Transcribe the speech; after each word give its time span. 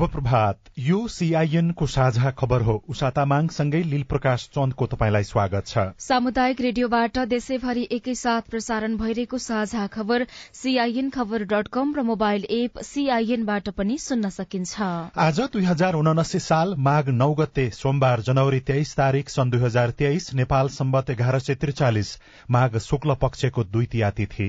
शुभ 0.00 0.10
प्रभात 0.10 0.58
यो 0.78 0.98
सीआईएन 1.08 1.70
को 1.70 1.86
साझा 1.86 2.30
खबर 2.30 2.62
हो। 2.62 2.74
उषा 2.88 3.08
तामाङसँगै 3.10 3.82
लील 3.84 4.02
प्रकाश 4.02 4.48
चन्दको 4.54 4.86
तपाईँलाई 4.86 5.24
स्वागत 5.24 5.66
छ। 5.66 5.84
सामुदायिक 6.00 6.60
रेडियोबाट 6.60 7.18
देशैभरि 7.28 7.86
एकैसाथ 7.92 8.48
प्रसारण 8.50 8.96
भइरहेको 8.96 9.38
साझा 9.38 9.86
खबर 9.88 10.24
सीआईएन 10.54 11.10
खबर 11.10 11.44
डट 11.44 11.68
कम 11.68 11.92
र 11.96 12.02
मोबाइल 12.02 12.46
एप 12.50 12.80
सीआईएनबाट 12.82 13.68
पनि 13.76 13.98
सुन्न 14.00 14.30
सकिन्छ। 14.30 14.80
आज 15.18 15.40
दुई 15.52 15.64
हजार 15.64 15.94
उनासी 15.94 16.38
साल 16.40 16.74
माघ 16.80 17.08
नौ 17.10 17.32
गते 17.34 17.68
सोमबार 17.74 18.20
जनवरी 18.22 18.60
तेइस 18.72 18.96
तारीक 18.96 19.28
सन् 19.30 19.50
दुई 19.50 19.60
हजार 19.60 19.90
तेइस 20.00 20.32
नेपाल 20.34 20.68
सम्बत 20.78 21.10
एघार 21.10 21.38
सय 21.40 21.60
त्रिचालिस 21.60 22.16
माघ 22.50 22.76
शुक्ल 22.80 23.20
पक्षको 23.20 23.64
द्वितीय 23.66 24.10
तिथि। 24.16 24.48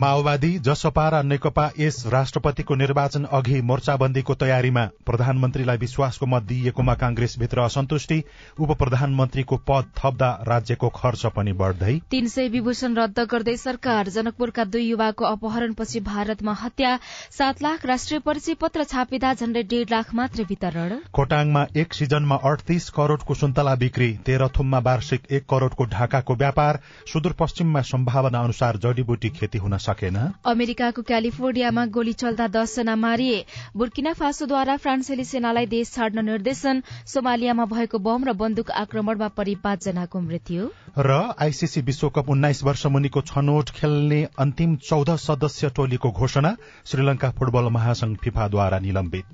माओवादी 0.00 0.48
जसपा 0.64 1.02
र 1.08 1.22
नेकपा 1.22 1.64
यस 1.78 1.96
राष्ट्रपतिको 2.08 2.74
निर्वाचन 2.74 3.24
अघि 3.36 3.60
मोर्चाबन्दीको 3.70 4.34
तयारीमा 4.34 4.84
प्रधानमन्त्रीलाई 5.06 5.76
विश्वासको 5.76 6.26
मत 6.26 6.42
दिइएकोमा 6.42 6.94
कांग्रेसभित्र 7.02 7.60
असन्तुष्टि 7.60 8.18
उप 8.58 8.70
प्रधानमन्त्रीको 8.80 9.56
पद 9.68 9.90
थप्दा 9.98 10.30
राज्यको 10.48 10.88
खर्च 10.94 11.24
पनि 11.34 11.52
बढ्दै 11.62 11.96
तीन 12.10 12.28
सय 12.34 12.48
विभूषण 12.48 12.96
रद्द 12.96 13.20
गर्दै 13.32 13.56
सरकार 13.64 14.08
जनकपुरका 14.14 14.64
दुई 14.70 14.86
युवाको 14.86 15.24
अपहरणपछि 15.26 16.00
भारतमा 16.08 16.54
हत्या 16.62 16.94
सात 17.38 17.60
लाख 17.62 17.84
राष्ट्रिय 17.86 18.20
परिचय 18.24 18.54
पत्र 18.62 18.88
छापिँदा 18.94 19.34
झण्डै 19.34 19.62
डेढ 19.74 19.92
लाख 19.92 20.14
मात्रै 20.14 20.48
वितरण। 20.48 20.96
खोटाङमा 21.12 21.66
एक 21.76 21.94
सिजनमा 21.94 22.40
अडतिस 22.44 22.88
करोड़को 22.92 23.38
सुन्तला 23.42 23.74
बिक्री 23.84 24.10
तेह्रथुममा 24.26 24.82
वार्षिक 24.88 25.30
एक 25.30 25.46
करोड़को 25.50 25.90
ढाकाको 25.92 26.40
व्यापार 26.46 26.80
सुदूरपश्चिममा 27.12 27.86
सम्भावना 27.92 28.40
अनुसार 28.40 28.82
जडीबुटी 28.82 29.34
खेती 29.36 29.58
हुन 29.58 29.78
सकेन। 29.90 30.16
अमेरिकाको 30.46 31.02
क्यालिफोर्नियामा 31.02 31.86
गोली 31.86 32.12
चल्दा 32.12 32.46
दसजना 32.48 32.96
मारिए। 32.96 33.44
बुर्किना 33.76 34.12
फासोद्वारा 34.12 34.76
फ्रान्सेली 34.76 35.24
सेनालाई 35.24 35.66
देश 35.66 35.92
छाड्न 35.92 36.24
निर्देशन। 36.24 36.82
सोमालियामा 37.06 37.64
भएको 37.64 37.98
बम 37.98 38.24
र 38.24 38.32
बन्दुक 38.32 38.70
आक्रमणमा 38.70 39.28
परि 39.28 39.54
पाँचजनाको 39.54 40.20
मृत्यु। 40.20 40.68
र 40.98 41.34
आईसीसी 41.40 41.80
विश्वकप 41.80 42.30
उन्नाइस 42.30 42.62
वर्ष 42.64 42.86
मुनिको 42.86 43.20
छनौट 43.20 43.70
खेल्ने 43.70 44.20
अन्तिम 44.38 44.76
चौध 44.76 45.10
सदस्य 45.18 45.70
टोलीको 45.76 46.10
घोषणा 46.10 46.56
श्रीलंका 46.86 47.30
फुटबल 47.30 47.70
महासंघ 47.70 48.16
फिफाद्वारा 48.16 48.78
निलम्बित। 48.78 49.24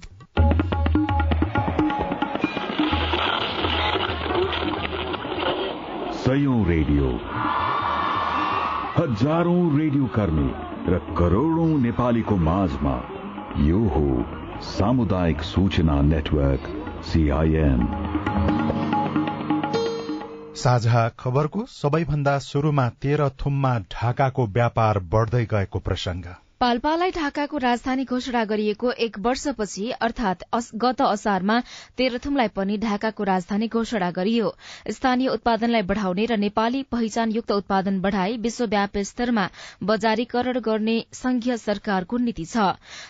रेडियो। 6.66 7.08
हजारौं 8.96 9.78
रेडियो 9.78 10.06
कर्मी 10.12 10.50
र 10.92 10.98
करोड़ौं 11.16 11.66
नेपालीको 11.80 12.36
माझमा 12.44 12.92
यो 13.62 13.80
हो 13.94 14.04
सामुदायिक 14.68 15.42
सूचना 15.48 15.96
नेटवर्क 16.02 16.70
सीआईएन 17.08 17.84
साझा 20.62 21.04
खबरको 21.18 21.66
सबैभन्दा 21.72 22.38
शुरूमा 22.46 22.88
तेह्र 23.02 23.28
थुममा 23.44 23.76
ढाकाको 23.94 24.46
व्यापार 24.56 24.98
बढ़दै 25.12 25.44
गएको 25.52 25.84
प्रसंग 25.90 26.32
पाल्पालाई 26.60 27.10
ढाकाको 27.12 27.58
राजधानी 27.62 28.04
घोषणा 28.06 28.42
गरिएको 28.50 28.90
एक 29.06 29.18
वर्षपछि 29.24 29.90
अर्थात 30.00 30.44
गत 30.82 31.00
असारमा 31.02 31.56
तेह्रथुमलाई 31.98 32.48
पनि 32.56 32.76
ढाकाको 32.84 33.24
राजधानी 33.24 33.66
घोषणा 33.68 34.08
गरियो। 34.10 34.52
स्थानीय 34.90 35.28
उत्पादनलाई 35.28 35.82
बढ़ाउने 35.90 36.24
र 36.26 36.36
नेपाली 36.40 36.82
पहिचानयुक्त 36.92 37.52
उत्पादन 37.52 38.00
बढ़ाई 38.00 38.36
विश्वव्यापी 38.46 39.02
स्तरमा 39.04 39.44
बजारीकरण 39.82 40.60
गर्ने 40.60 40.94
संघीय 41.12 41.56
सरकारको 41.58 42.16
नीति 42.24 42.44
छ। 42.46 42.64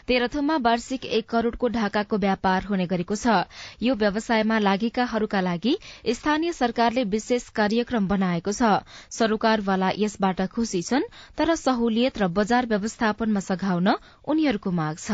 तेह्रथुममा 0.09 0.57
वार्षिक 0.67 1.05
एक 1.13 1.29
करोड़को 1.31 1.69
ढाकाको 1.79 2.19
व्यापार 2.19 2.65
हुने 2.65 2.87
गरेको 2.87 3.15
छ। 3.15 3.47
यो 3.81 3.95
व्यवसायमा 3.95 4.59
लागेकाहरूका 4.59 5.41
लागि 5.41 5.77
स्थानीय 6.17 6.53
सरकारले 6.55 7.07
विशेष 7.15 7.49
कार्यक्रम 7.55 8.09
बनाएको 8.09 8.59
छ। 8.59 8.75
सरोकारवाला 9.13 9.95
यसबाट 9.99 10.45
खुशी 10.51 10.83
छन् 10.83 11.09
तर 11.39 11.55
सहुलियत 11.57 12.19
र 12.19 12.33
बजार 12.35 12.67
व्यवस्थापन 12.67 13.35
सघाउन 13.41 13.89
उनीहरूको 14.25 14.71
माग 14.71 14.97
छ। 14.97 15.11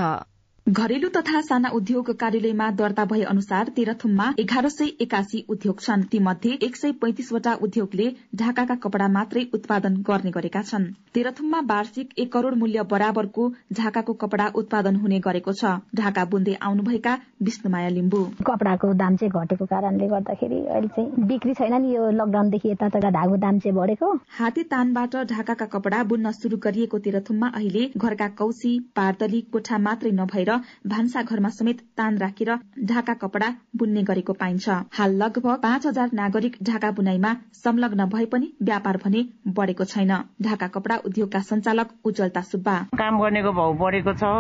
घरेलु 0.67 1.09
तथा 1.09 1.41
साना 1.43 1.69
उद्योग 1.75 2.11
कार्यालयमा 2.17 2.71
दर्ता 2.73 3.05
भए 3.05 3.23
अनुसार 3.25 3.69
तेह्रथुममा 3.77 4.27
एघार 4.39 4.69
सय 4.69 4.91
एकासी 5.01 5.45
उद्योग 5.51 5.81
छन्। 5.81 6.03
तीमध्ये 6.11 6.51
एक 6.63 6.77
सय 6.77 6.93
पैंतिसवटा 7.03 7.55
उद्योगले 7.63 8.07
ढाकाका 8.37 8.75
कपड़ा 8.85 9.09
मात्रै 9.09 9.43
उत्पादन 9.55 9.97
गर्ने 10.09 10.31
गरेका 10.31 10.63
छन्। 10.63 10.85
तेह्रथुममा 11.15 11.61
वार्षिक 11.67 12.13
एक 12.17 12.33
करोड़ 12.33 12.55
मूल्य 12.55 12.83
बराबरको 12.91 13.49
ढाकाको 13.73 14.13
कपड़ा 14.23 14.47
उत्पादन 14.55 14.97
हुने 14.97 15.19
गरेको 15.21 15.53
छ। 15.53 15.73
ढाका 15.97 16.25
बुन्दै 16.31 16.55
आउनुभएका 16.63 17.17
विष्णुमाया 17.43 17.89
लिम्बू। 17.89 18.23
कपड़ाको 18.47 18.93
दाम 19.03 19.17
चाहिँ 19.17 19.43
घटेको 19.43 19.67
कारणले 19.67 20.09
गर्दाखेरि 20.15 20.63
अहिले 20.69 20.89
चाहिँ 20.95 21.27
बिक्री 21.27 21.55
छैन 21.55 21.75
नि 21.83 21.95
यो 21.95 22.11
लकडाउनदेखि 22.13 22.71
यता 22.71 22.89
त 22.89 23.13
धागो 23.19 23.37
दाम 23.47 23.59
चाहिँ 23.59 23.77
बढेको। 23.77 24.13
हाते 24.39 24.63
तानबाट 24.71 25.17
ढाकाका 25.35 25.67
कपड़ा 25.75 26.03
बुन्न 26.07 26.33
शुरू 26.39 26.63
गरिएको 26.63 27.03
तेह्रथुममा 27.03 27.53
अहिले 27.57 27.85
घरका 27.99 28.29
कौशी 28.39 28.79
पार्दली 28.97 29.41
कोठा 29.53 29.79
मात्रै 29.83 30.17
नभएर 30.23 30.51
भान्सा 30.87 31.23
घरमा 31.23 31.49
समेत 31.53 31.81
तान 31.97 32.19
राखेर 32.19 32.51
ढाका 32.85 33.15
कपड़ा 33.23 33.49
बुन्ने 33.77 34.03
गरेको 34.05 34.33
पाइन्छ। 34.35 34.69
हाल 34.93 35.17
लगभग 35.23 35.59
पाँच 35.63 35.87
हजार 35.87 36.11
नागरिक 36.15 36.57
ढाका 36.63 36.91
बुनाईमा 36.93 37.35
संलग्न 37.55 38.07
भए 38.15 38.25
पनि 38.33 38.53
व्यापार 38.63 38.97
भने 39.05 39.25
बढ़ेको 39.57 39.85
छैन। 39.87 40.13
ढाका 40.43 40.67
कपड़ा 40.75 40.97
उद्योगका 41.07 41.41
संचालक 41.43 41.89
उज्जवलता 42.05 42.41
सुब्बा 42.43 42.77
काम 42.99 43.21
गर्नेको 43.21 43.53
भाउ 43.53 43.73
बढेको 43.83 44.13
छ 44.15 44.33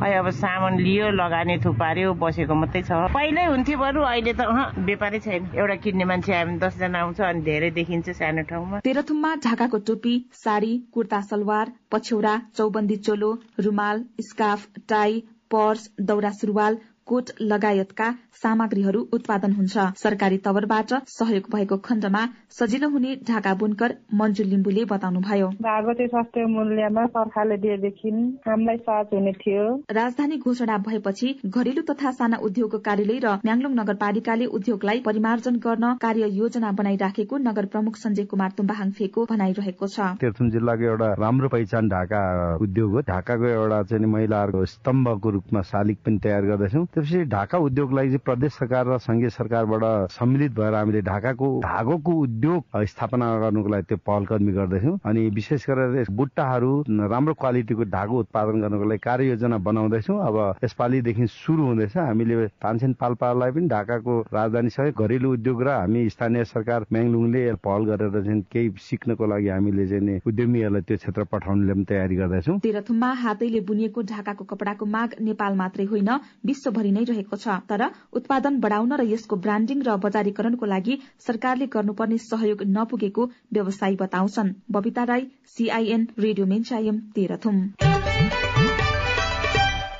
खै 0.00 0.12
अब 0.18 0.30
सामान 0.38 0.78
लियो 0.80 1.10
लगानी 1.16 1.58
थुपार्यो 1.64 2.14
बसेको 2.22 2.54
मात्रै 2.54 2.82
छ। 2.82 3.00
पहिल्यै 3.14 3.46
हुन्थ्यो 3.46 3.78
बरु 3.78 4.02
अहिले 4.04 4.32
त 4.34 4.46
व्यापारै 4.88 5.20
छैन। 5.20 5.50
एउटा 5.54 5.76
किन्ने 5.84 6.04
मान्छे 6.10 6.32
आयो 6.34 6.46
भने 6.46 6.58
दसजना 6.64 6.98
आउँछ 7.00 7.20
अनि 7.20 7.40
धेरै 7.42 7.70
देखिन्छ 7.78 8.16
सानो 8.20 8.42
ठाउँमा। 8.50 8.80
तेह्रथुममा 8.86 9.34
ढाकाको 9.44 9.78
टोपी 9.88 10.14
साड़ी 10.44 10.72
कुर्ता 10.94 11.20
सलवार 11.30 11.72
पछ्यौरा 11.90 12.34
चौबन्दी 12.56 12.96
चोलो 13.06 13.30
रुमाल 13.60 14.04
scarf 14.22 14.66
tie 14.88 15.22
Pors, 15.54 15.90
Doura 16.10 16.32
Surval, 16.32 16.80
coat 17.10 17.30
लगायतका 17.42 18.08
सामग्रीहरू 18.40 19.00
उत्पादन 19.12 19.52
हुन्छ। 19.52 19.86
सरकारी 19.96 20.38
तवरबाट 20.44 20.92
सहयोग 21.10 21.50
भएको 21.54 21.76
खण्डमा 21.86 22.22
सजिलो 22.58 22.88
हुने 22.90 23.14
ढाका 23.28 23.54
बुनकर 23.60 23.94
मन्जु 24.20 24.44
लिम्बुले 24.44 24.84
बताउनुभयो। 24.92 25.48
चाहिँ 25.60 26.06
सस्तो 26.08 26.46
मूल्यमा 26.48 27.04
सरकारले 27.08 27.56
दिएदेखि 27.64 28.10
हामीलाई 28.48 28.76
सहज 28.78 29.14
हुने 29.14 29.32
थियो। 29.40 29.64
राजधानी 29.92 30.36
घोषणा 30.38 30.78
भएपछि 30.86 31.28
घरेलु 31.46 31.82
तथा 31.90 32.10
साना 32.12 32.36
उद्योग 32.48 32.76
कार्यालय 32.84 33.18
र 33.24 33.34
म्याङलुङ 33.44 33.72
नगरपालिकाले 33.80 34.46
उद्योगलाई 34.56 35.00
परिमार्जन 35.06 35.56
गर्न 35.66 35.94
कार्य 36.02 36.28
योजना 36.34 36.72
बनाइराखेको 36.80 37.38
नगर 37.48 37.66
प्रमुख 37.72 37.96
सञ्जय 37.96 38.24
कुमार 38.32 38.50
तुम्बाहाङफेको 38.58 39.26
भनाइरहेको 39.30 39.86
छ। 39.88 40.10
जिल्लाको 40.50 40.84
एउटा 40.84 41.08
राम्रो 41.20 41.48
पहिचान 41.48 41.88
ढाका 41.88 42.20
उद्योग 42.62 42.90
हो। 42.92 43.00
ढाकाको 43.10 43.46
एउटा 43.48 43.82
चाहिँ 43.90 44.06
महिलाहरूको 44.12 44.64
स्तम्भको 44.72 45.30
रूपमा 45.30 45.60
शालिग 45.70 45.96
पनि 46.06 46.18
तयार 46.24 46.42
गर्दैछौँ। 46.46 46.86
त्यसपछि 47.00 47.24
ढाका 47.24 47.58
उद्योगलाई 47.58 48.06
चाहिँ 48.06 48.18
प्रदेश 48.24 48.52
सरकार 48.52 48.86
र 48.86 48.98
संघीय 49.00 49.30
सरकारबाट 49.30 50.10
सम्मिलित 50.12 50.52
भएर 50.52 50.74
हामीले 50.74 51.00
ढाकाको 51.02 51.48
धागोको 51.60 52.12
उद्योग 52.12 52.84
स्थापना 52.84 53.26
गर्नुको 53.40 53.68
लागि 53.68 53.84
त्यो 53.88 53.96
पहल 54.04 54.24
कदमी 54.28 54.52
गर्दैछौँ। 54.52 54.98
अनि 55.00 55.20
विशेष 55.32 55.64
गरेर 55.70 56.10
बुट्टाहरू 56.12 56.72
राम्रो 56.90 57.34
क्वालिटीको 57.40 57.84
धागो 57.88 58.18
उत्पादन 58.20 58.60
गर्नको 58.60 58.84
लागि 58.84 58.98
कार्ययोजना 59.00 59.58
बनाउँदैछौँ। 59.58 60.18
अब 60.20 60.36
यसपालिदेखि 60.64 61.26
सुरु 61.26 61.62
हुँदैछ। 61.64 61.96
हामीले 61.96 62.46
तानसेन 62.60 62.92
पाल्पालाई 63.00 63.50
पनि 63.50 63.68
ढाकाको 63.68 64.20
राजधानी 64.28 64.70
सहित 64.70 64.98
घरेलु 65.00 65.32
उद्योग 65.32 65.62
र 65.62 65.68
हामी 65.80 66.08
स्थानीय 66.10 66.44
सरकार 66.44 66.86
म्याङलुङले 66.92 67.42
पहल 67.64 67.82
गरेर 67.90 68.22
चाहिँ 68.24 68.42
केही 68.52 68.68
सिक्नको 68.78 69.26
लागि 69.26 69.48
हामीले 69.48 69.86
चाहिँ 69.88 70.20
उद्यमीहरूलाई 70.26 70.82
त्यो 70.84 70.96
क्षेत्र 70.96 71.24
पठाउनेले 71.32 71.72
पनि 71.72 71.84
तयारी 71.88 72.16
गर्दैछौँ। 72.16 72.58
तेह्रथुममा 72.60 73.10
हातैले 73.24 73.60
बुनिएको 73.64 74.00
ढाकाको 74.12 74.44
कपडाको 74.44 74.84
माग 74.86 75.08
नेपाल 75.20 75.52
मात्रै 75.56 75.84
होइन 75.86 76.10
विश्वभरि 76.46 76.89
नै 76.90 77.04
रहेको 77.04 77.36
छ 77.36 77.58
तर 77.70 77.86
उत्पादन 78.20 78.60
बढ़ाउन 78.60 78.92
र 78.94 79.08
यसको 79.10 79.40
ब्रान्डिङ 79.46 79.86
र 79.88 79.96
बजारीकरणको 80.04 80.72
लागि 80.74 80.98
सरकारले 81.26 81.70
गर्नुपर्ने 81.76 82.18
सहयोग 82.24 82.66
नपुगेको 82.76 83.30
व्यवसायी 83.52 84.02
बताउँछन्। 84.02 84.54
Babita 84.70 85.08
Rai 85.12 85.30
CIN 85.56 86.08
radio 86.18 86.46
Menchayam 86.54 87.02
Terhathum. 87.14 87.99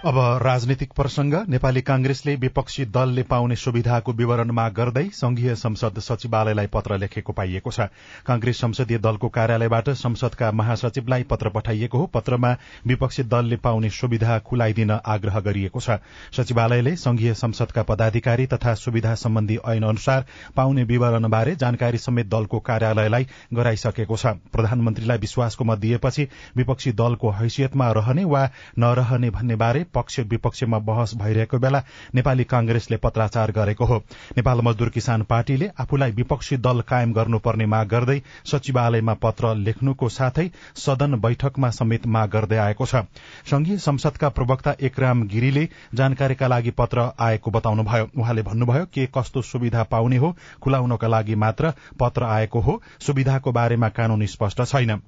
अब 0.01 0.17
राजनीतिक 0.43 0.93
प्रसंग 0.97 1.35
नेपाली 1.49 1.81
कांग्रेसले 1.81 2.35
विपक्षी 2.35 2.85
दलले 2.87 3.23
पाउने 3.23 3.57
सुविधाको 3.57 4.13
विवरण 4.13 4.51
माग 4.51 4.73
गर्दै 4.73 5.03
संघीय 5.13 5.55
संसद 5.55 5.99
सचिवालयलाई 5.99 6.67
पत्र 6.67 6.97
लेखेको 6.99 7.33
पाइएको 7.33 7.71
छ। 7.71 7.81
कांग्रेस 8.27 8.61
संसदीय 8.61 8.99
दलको 8.99 9.29
कार्यालयबाट 9.29 9.91
संसदका 10.01 10.51
महासचिवलाई 10.53 11.23
पत्र 11.23 11.49
पठाइएको 11.49 11.99
हो। 11.99 12.07
पत्रमा 12.15 12.55
विपक्षी 12.87 13.23
दलले 13.25 13.57
पाउने 13.57 13.91
सुविधा 13.91 14.39
खुलाइदिन 14.41 14.91
आग्रह 14.91 15.39
गरिएको 15.41 15.81
छ। 15.81 15.99
सचिवालयले 16.33 16.97
संघीय 16.97 17.35
संसदका 17.35 17.83
पदाधिकारी 17.83 18.47
तथा 18.47 18.75
सुविधा 18.77 19.15
सम्बन्धी 19.17 19.59
ऐन 19.69 19.83
अनुसार 19.83 20.25
पाउने 20.57 20.85
विवरणबारे 20.85 21.57
जानकारी 21.57 21.99
समेत 21.99 22.31
दलको 22.31 22.61
कार्यालयलाई 22.63 23.27
गराइसकेको 23.53 24.17
छ। 24.17 24.27
प्रधानमन्त्रीलाई 24.49 25.19
विश्वासको 25.19 25.65
मत 25.65 25.79
दिएपछि 25.79 26.29
विपक्षी 26.57 26.93
दलको 26.95 27.31
हैसियतमा 27.43 27.93
रहने 27.93 28.25
वा 28.25 28.49
नरहने 28.79 29.31
भन्ने 29.31 29.57
बारे 29.59 29.87
पक्ष 29.95 30.21
विपक्षमा 30.31 30.79
बहस 30.81 31.15
भइरहेको 31.17 31.59
बेला 31.59 31.83
नेपाली 32.15 32.45
कांग्रेसले 32.45 32.97
पत्राचार 32.97 33.51
गरेको 33.53 33.85
हो। 33.85 33.99
नेपाल 34.37 34.61
मजदूर 34.61 34.89
किसान 34.89 35.23
पार्टीले 35.23 35.71
आफूलाई 35.81 36.11
विपक्षी 36.13 36.57
दल 36.59 36.81
कायम 36.89 37.13
गर्नुपर्ने 37.13 37.67
माग 37.67 37.89
गर्दै 37.89 38.21
सचिवालयमा 38.45 39.15
पत्र 39.23 39.55
लेख्नुको 39.57 40.09
साथै 40.11 40.49
सदन 40.77 41.21
बैठकमा 41.21 41.71
समेत 41.71 42.07
माग 42.09 42.31
गर्दै 42.31 42.59
आएको 42.59 42.87
छ। 42.87 43.05
संघीय 43.47 43.79
संसदका 43.81 44.29
प्रवक्ता 44.31 44.75
एकराम 44.81 45.23
गिरीले 45.29 45.69
जानकारीका 45.95 46.47
लागि 46.47 46.71
पत्र 46.73 47.11
आएको 47.21 47.51
बताउनुभयो। 47.51 48.11
उहाँले 48.17 48.43
भन्नुभयो 48.43 48.85
के 48.95 49.07
कस्तो 49.15 49.43
सुविधा 49.45 49.83
पाउने 49.91 50.17
हो 50.17 50.35
खुलाउनका 50.63 51.09
लागि 51.09 51.35
मात्र 51.37 51.73
पत्र 52.01 52.25
आएको 52.31 52.61
हो। 52.61 52.81
सुविधाको 53.01 53.53
बारेमा 53.53 53.89
कानून 53.91 54.27
स्पष्ट 54.27 54.63
छैन। 54.65 55.01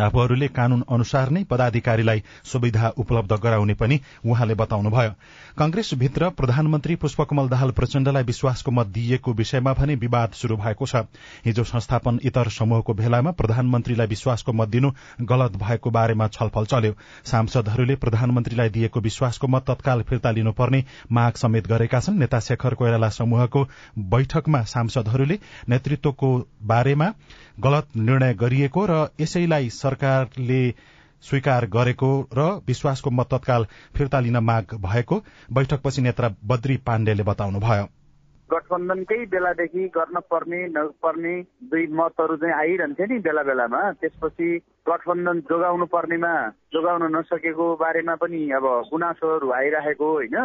आफूहरूले 0.00 0.48
कानून 0.48 0.82
अनुसार 0.90 1.30
नै 1.30 1.42
पदाधिकारीलाई 1.44 2.22
सुविधा 2.44 2.88
उपलब्ध 2.96 3.32
गराउने 3.32 3.74
पनि 3.74 4.00
उहाँले 4.26 4.54
बताउनुभयो। 4.54 5.10
कंग्रेसभित्र 5.58 6.28
प्रधानमन्त्री 6.30 6.94
पुष्पकमल 6.96 7.48
दाहाल 7.48 7.70
प्रचण्डलाई 7.70 8.22
विश्वासको 8.22 8.70
मत 8.70 8.86
दिइएको 8.86 9.32
विषयमा 9.32 9.72
भने 9.72 9.94
विवाद 9.94 10.32
शुरू 10.32 10.56
भएको 10.56 10.86
छ। 10.86 11.04
हिजो 11.44 11.64
संस्थापन 11.64 12.20
इतर 12.24 12.48
समूहको 12.48 12.94
भेलामा 12.94 13.30
प्रधानमन्त्रीलाई 13.32 14.06
विश्वासको 14.06 14.52
मत 14.52 14.68
दिनु 14.68 14.90
गलत 15.22 15.56
भएको 15.56 15.90
बारेमा 15.90 16.28
छलफल 16.28 16.64
चल्यो। 16.64 16.94
सांसदहरूले 17.24 17.94
प्रधानमन्त्रीलाई 17.96 18.68
दिएको 18.68 19.00
विश्वासको 19.00 19.48
मत 19.48 19.64
तत्काल 19.68 20.02
फिर्ता 20.02 20.30
लिनुपर्ने 20.30 20.84
माग 21.12 21.32
समेत 21.34 21.66
गरेका 21.66 22.00
छन्। 22.00 22.18
नेता 22.18 22.40
शेखर 22.40 22.74
कोइराला 22.74 23.08
समूहको 23.10 23.68
बैठकमा 23.98 24.62
सांसदहरूले 24.64 25.38
नेतृत्वको 25.68 26.28
बारेमा 26.62 27.12
गलत 27.60 27.96
निर्णय 27.96 28.34
गरिएको 28.34 28.86
र 28.86 29.08
यसैलाई 29.20 29.70
सरकारले 29.70 30.62
स्वीकार 31.22 31.66
गरेको 31.66 32.12
र 32.34 32.48
विश्वासको 32.66 33.10
मत 33.10 33.28
तत्काल 33.30 33.66
फिर्ता 33.94 34.20
लिन 34.20 34.36
माग 34.42 34.74
भएको 34.80 35.22
बैठकपछि 35.52 36.02
नेता 36.02 36.34
बद्री 36.44 36.76
पाण्डेले 36.76 37.22
बताउनुभयो। 37.22 37.88
गठबन्धनकै 38.52 39.18
बेलादेखि 39.32 39.84
गर्न 39.96 40.20
पर्ने 40.30 40.60
नपर्ने 40.76 41.34
दुई 41.70 41.86
मतहरू 42.00 42.36
चाहिँ 42.36 42.54
आइरहन्थ्यो 42.54 43.06
नि 43.06 43.18
बेला 43.26 43.42
बेलामा। 43.42 43.80
त्यसपछि 44.00 44.48
गठबन्धन 44.88 45.40
जोगाउनु 45.48 45.86
पर्नेमा 45.94 46.34
जोगाउन 46.74 47.04
नसकेको 47.16 47.66
बारेमा 47.80 48.14
पनि 48.20 48.42
अब 48.58 48.66
गुनासोहरू 48.90 49.50
आइरहेको 49.50 50.12
होइन। 50.12 50.36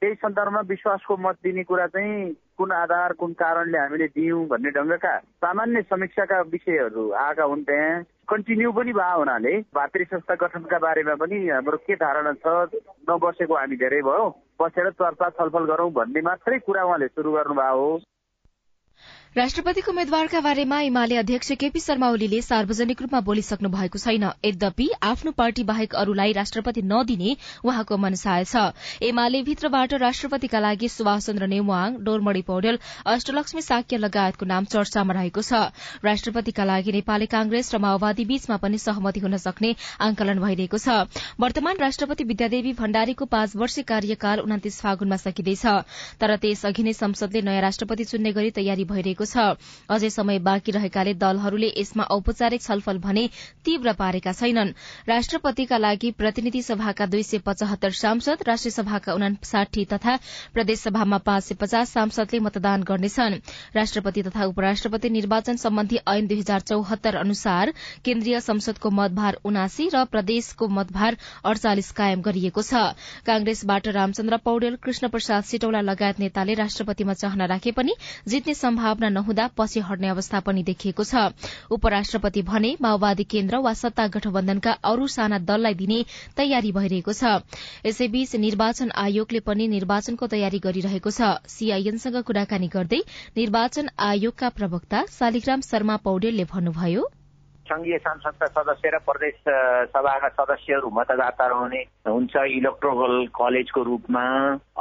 त्यही 0.00 0.14
सन्दर्भमा 0.14 0.60
विश्वासको 0.68 1.16
मत 1.16 1.36
दिने 1.44 1.62
कुरा 1.64 1.86
चाहिँ 1.88 2.32
कुन 2.58 2.72
आधार 2.72 3.12
कुन 3.20 3.32
कारणले 3.32 3.78
हामीले 3.78 4.06
दियौँ 4.12 4.46
भन्ने 4.46 4.70
ढङ्गका 4.70 5.14
सामान्य 5.40 5.82
समीक्षाका 5.90 6.40
विषयहरू 6.52 7.10
आएका 7.16 7.44
हुन् 7.44 7.64
त्यहाँ 7.64 8.02
कन्टिन्यू 8.28 8.72
पनि 8.72 8.92
भयो 8.92 9.18
हुनाले। 9.18 9.54
भातृ 9.74 10.04
संस्था 10.04 10.34
गठनका 10.34 10.78
बारेमा 10.78 11.14
पनि 11.16 11.36
हाम्रो 11.48 11.76
के 11.86 11.94
धारणा 11.96 12.32
छ 12.42 12.46
नबसेको 13.08 13.54
हामी 13.56 13.76
धेरै 13.76 14.02
भयो। 14.02 14.24
बसेर 14.60 14.90
चर्चा 14.92 15.28
छलफल 15.30 15.64
गरौँ 15.64 15.90
भन्ने 15.92 16.20
मात्रै 16.22 16.58
कुरा 16.60 16.84
उहाँले 16.84 17.08
सुरु 17.08 17.32
गर्नुभएको 17.32 17.80
हो 17.80 17.98
राष्ट्रपतिको 19.36 19.90
उम्मेद्वारका 19.90 20.40
बारेमा 20.40 20.78
एमाले 20.80 21.16
अध्यक्ष 21.16 21.52
केपी 21.60 21.80
शर्मा 21.80 22.08
ओलीले 22.10 22.40
सार्वजनिक 22.42 23.00
रूपमा 23.02 23.20
बोलिसक्नु 23.20 23.68
भएको 23.68 23.98
छैन। 23.98 24.22
यद्यपि 24.44 24.86
आफ्नो 25.04 25.30
पार्टी 25.36 25.62
बाहेक 25.70 25.94
अरूलाई 25.94 26.32
राष्ट्रपति 26.32 26.82
नदिने 26.82 27.36
उहाँको 27.64 27.96
मनसाय 28.00 28.44
छ। 28.44 28.72
एमाले 29.04 29.42
भित्रबाट 29.44 29.94
राष्ट्रपतिका 30.00 30.58
लागि 30.58 30.88
सुभाष 30.88 31.26
चन्द्र 31.26 31.46
नेवाङ 31.52 31.96
डोरमणी 32.00 32.42
पौडेल 32.48 32.78
अष्टलक्ष्मी 33.06 33.62
साक्य 33.62 33.96
लगायतको 33.98 34.46
नाम 34.46 34.64
चर्चामा 34.72 35.14
रहेको 35.20 35.42
छ। 35.42 35.68
राष्ट्रपतिका 36.08 36.64
लागि 36.64 36.96
नेपाली 36.96 37.26
कांग्रेस 37.28 37.74
र 37.74 37.78
माओवादी 37.78 38.24
बीचमा 38.24 38.56
पनि 38.64 38.80
सहमति 38.80 39.20
हुन 39.20 39.36
सक्ने 39.36 39.74
आंकलन 40.00 40.40
भइरहेको 40.40 40.80
छ। 40.80 41.12
वर्तमान 41.36 41.76
राष्ट्रपति 41.78 42.24
विद्यादेवी 42.24 42.72
भण्डारीको 42.80 43.28
पाँच 43.36 43.56
वर्षीय 43.56 43.84
कार्यकाल 43.92 44.46
उन्तिस 44.48 44.80
फागुनमा 44.80 45.20
सकिँदैछ। 45.26 45.66
तर 46.24 46.36
त्यसअघि 46.40 46.88
नै 46.88 46.96
संसदले 46.96 47.44
नयाँ 47.44 47.68
राष्ट्रपति 47.68 48.10
चुन्ने 48.16 48.32
गरी 48.32 48.56
तयारी 48.62 48.88
भइरहेको 48.96 49.24
छ। 49.26 49.58
अझै 49.90 50.10
समय 50.10 50.38
बाँकी 50.40 50.72
रहेकाले 50.72 51.14
दलहरूले 51.16 51.72
यसमा 51.76 52.04
औपचारिक 52.10 52.62
छलफल 52.62 52.98
भने 52.98 53.28
तीव्र 53.64 53.92
पारेका 53.94 54.32
छैनन्। 54.32 54.72
राष्ट्रपतिका 55.08 55.78
लागि 55.78 56.10
प्रतिनिधि 56.16 56.62
सभाका 56.62 57.06
दुई 57.06 57.22
सय 57.22 57.38
पचहत्तर 57.46 57.90
सांसद 57.92 58.42
राष्ट्रिय 58.46 58.72
सभाका 58.72 59.14
उनासाठी 59.14 59.84
तथा 59.86 60.16
प्रदेश 60.54 60.78
सभामा 60.80 61.18
पाँच 61.26 61.44
सय 61.44 61.54
पचास 61.60 61.92
सांसदले 61.92 62.38
मतदान 62.40 62.82
गर्नेछन्। 62.82 63.38
राष्ट्रपति 63.76 64.22
तथा 64.22 64.44
उपराष्ट्रपति 64.46 65.10
निर्वाचन 65.10 65.56
सम्बन्धी 65.56 65.98
ऐन 66.08 66.26
दुई 66.26 66.38
हजार 66.40 66.60
चौहत्तर 66.62 67.16
अनुसार 67.16 67.72
केन्द्रीय 68.04 68.40
संसदको 68.40 68.90
मतभार 68.92 69.38
उनासी 69.44 69.88
र 69.94 70.04
प्रदेशको 70.06 70.68
मतभार 70.70 71.16
अड़चालिस 71.44 71.90
कायम 71.92 72.20
गरिएको 72.22 72.62
छ। 72.62 72.74
कांग्रेसबाट 73.26 73.88
रामचन्द्र 73.96 74.36
पौडेल 74.44 74.76
कृष्ण 74.82 75.08
प्रसाद 75.08 75.44
सिटौला 75.44 75.80
लगायत 75.82 76.20
नेताले 76.20 76.54
राष्ट्रपतिमा 76.54 77.12
चाहना 77.14 77.44
राखे 77.46 77.70
पनि 77.72 77.94
जित्ने 78.28 78.54
सम्भावना 78.56 79.05
नहुँदा 79.08 79.46
पछि 79.56 79.80
हट्ने 79.80 80.08
अवस्था 80.08 80.40
पनि 80.40 80.62
देखिएको 80.62 81.04
छ। 81.04 81.32
उपराष्ट्रपति 81.70 82.42
भने 82.42 82.76
माओवादी 82.80 83.24
केन्द्र 83.24 83.58
वा 83.58 83.72
सत्ता 83.74 84.06
गठबन्धनका 84.08 84.72
अरू 84.84 85.06
साना 85.06 85.38
दललाई 85.38 85.74
दिने 85.74 86.04
तयारी 86.36 86.72
भइरहेको 86.72 87.12
छ। 87.12 87.42
यसैबीच 87.86 88.36
निर्वाचन 88.36 88.90
आयोगले 88.96 89.40
पनि 89.40 89.68
निर्वाचनको 89.68 90.26
तयारी 90.26 90.58
गरिरहेको 90.58 91.10
छ। 91.10 91.34
सीआईएनसँग 91.48 92.22
कुराकानी 92.22 92.68
गर्दै 92.68 93.00
निर्वाचन 93.36 93.88
आयोगका 93.98 94.48
प्रवक्ता 94.56 95.04
शालिग्राम 95.10 95.60
शर्मा 95.62 95.96
पौडेलले 96.04 96.44
भन्नुभयो 96.52 97.04
संघीय 97.66 97.98
संसदका 97.98 98.46
सदस्य 98.46 98.90
र 98.94 98.98
प्रदेश 99.06 99.34
सभाका 99.90 100.28
सदस्यहरू 100.28 100.90
मतदाता 100.94 101.46
रहने 101.46 101.80
हुन्छ 102.06 102.36
इलेक्ट्रोल 102.36 103.26
कलेजको 103.34 103.82
रूपमा। 103.82 104.24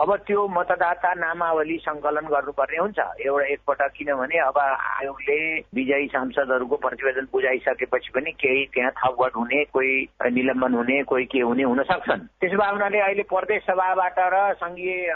अब 0.01 0.15
त्यो 0.27 0.47
मतदाता 0.47 1.13
नामावली 1.13 1.77
संकलन 1.77 2.25
गर्नुपर्ने 2.29 2.77
हुन्छ। 2.77 2.99
एउटा 3.25 3.45
एकपटक 3.53 3.91
किनभने 3.97 4.37
अब 4.39 4.57
आयोगले 4.57 5.39
विजयी 5.75 6.07
सांसदहरूको 6.07 6.75
प्रतिवेदन 6.85 7.27
बुझाइसकेपछि 7.33 8.11
पनि 8.15 8.31
केही 8.31 8.65
त्यहाँ 8.73 8.91
थपवट 8.99 9.35
हुने 9.35 9.63
कोही 9.73 9.93
निलम्बन 10.31 10.73
हुने 10.73 11.01
कोही 11.03 11.25
के 11.25 11.41
हुने 11.41 11.63
हुन 11.63 11.83
सक्छन्। 11.83 12.27
त्यसो 12.41 12.57
भए 12.57 12.71
हुनाले 12.71 12.99
अहिले 12.99 13.23
प्रदेश 13.33 13.63
सभाबाट 13.63 14.19
र 14.33 14.53
संघीय 14.61 15.13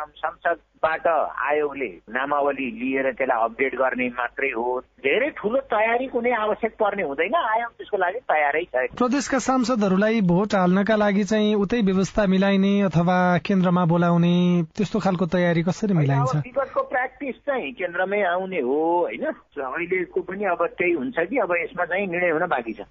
संसदबाट 0.79 1.07
आयोगले 1.43 1.87
नामावली 2.09 2.65
लिएर 2.79 3.11
त्यसलाई 3.11 3.43
अपडेट 3.43 3.75
गर्ने 3.75 4.07
मात्रै 4.15 4.49
हो। 4.55 4.79
धेरै 5.03 5.29
ठुलो 5.35 5.59
तयारी 5.67 6.07
कुनै 6.07 6.31
आवश्यक 6.31 6.73
पर्ने 6.79 7.03
हुँदैन। 7.03 7.35
आयोग 7.35 7.71
त्यसको 7.77 7.97
लागि 7.97 8.19
तयारै 8.23 8.63
छ। 8.63 8.95
प्रदेशका 8.95 9.39
सांसदहरूलाई 9.39 10.21
भोट 10.23 10.55
हाल्नका 10.55 10.95
लागि 10.95 11.23
चाहिँ 11.23 11.55
उतै 11.55 11.81
व्यवस्था 11.83 12.25
मिलाइने 12.31 12.73
अथवा 12.87 13.17
केन्द्रमा 13.43 13.83
बोलाउने 13.91 14.35
त्यस्तो 14.71 14.99
खालको 14.99 15.25
तयारी 15.27 15.63
कसरी 15.67 15.93
मिलाइन्छ? 15.93 16.35
विगतको 16.47 16.81
प्र्याक्टिस 16.87 17.35
चाहिँ 17.43 17.71
केन्द्रमै 17.75 18.21
आउने 18.23 18.61
हो 18.63 18.79
होइन। 19.03 19.25
अहिलेको 19.59 20.21
पनि 20.21 20.43
अब 20.45 20.65
त्यही 20.79 20.93
हुन्छ 20.93 21.17
कि 21.19 21.37
अब 21.43 21.51
यसमा 21.63 21.85
चाहिँ 21.85 22.07
निर्णय 22.07 22.31
हुन 22.31 22.47
बाँकी 22.47 22.73
छ। 22.73 22.87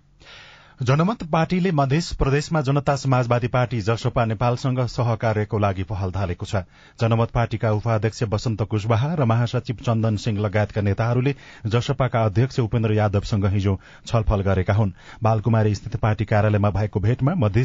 जनमत 0.80 1.22
पार्टीले 1.24 1.70
मध्य 1.72 2.00
प्रदेशमा 2.18 2.60
जनता 2.62 2.94
समाजवादी 2.96 3.48
पार्टी 3.48 3.80
जसपा 3.80 4.24
नेपालसँग 4.24 4.80
सहकार्यको 4.86 5.58
लागि 5.58 5.82
पहल 5.82 6.10
थालेको 6.12 6.46
छ। 6.46 6.62
जनमत 7.00 7.30
पार्टीका 7.30 7.72
उपाध्यक्ष 7.72 8.22
वसन्त 8.30 8.62
कुशवाहा 8.64 9.14
र 9.14 9.24
महासचिव 9.24 9.76
चन्दन 9.82 10.16
सिंह 10.16 10.38
लगायतका 10.38 10.80
नेताहरूले 10.80 11.34
जसपाका 11.66 12.24
अध्यक्ष 12.24 12.60
उपेन्द्र 12.60 12.94
यादवसँग 12.94 13.46
हिजो 13.46 13.78
छलफल 14.06 14.40
गरेका 14.42 14.74
हुन्। 14.74 14.92
बालकुमारी 15.22 15.74
स्थित 15.74 15.96
पार्टी 15.98 16.24
कार्यालयमा 16.24 16.70
भएको 16.70 17.00
भेटमा 17.00 17.34
मध्य 17.36 17.64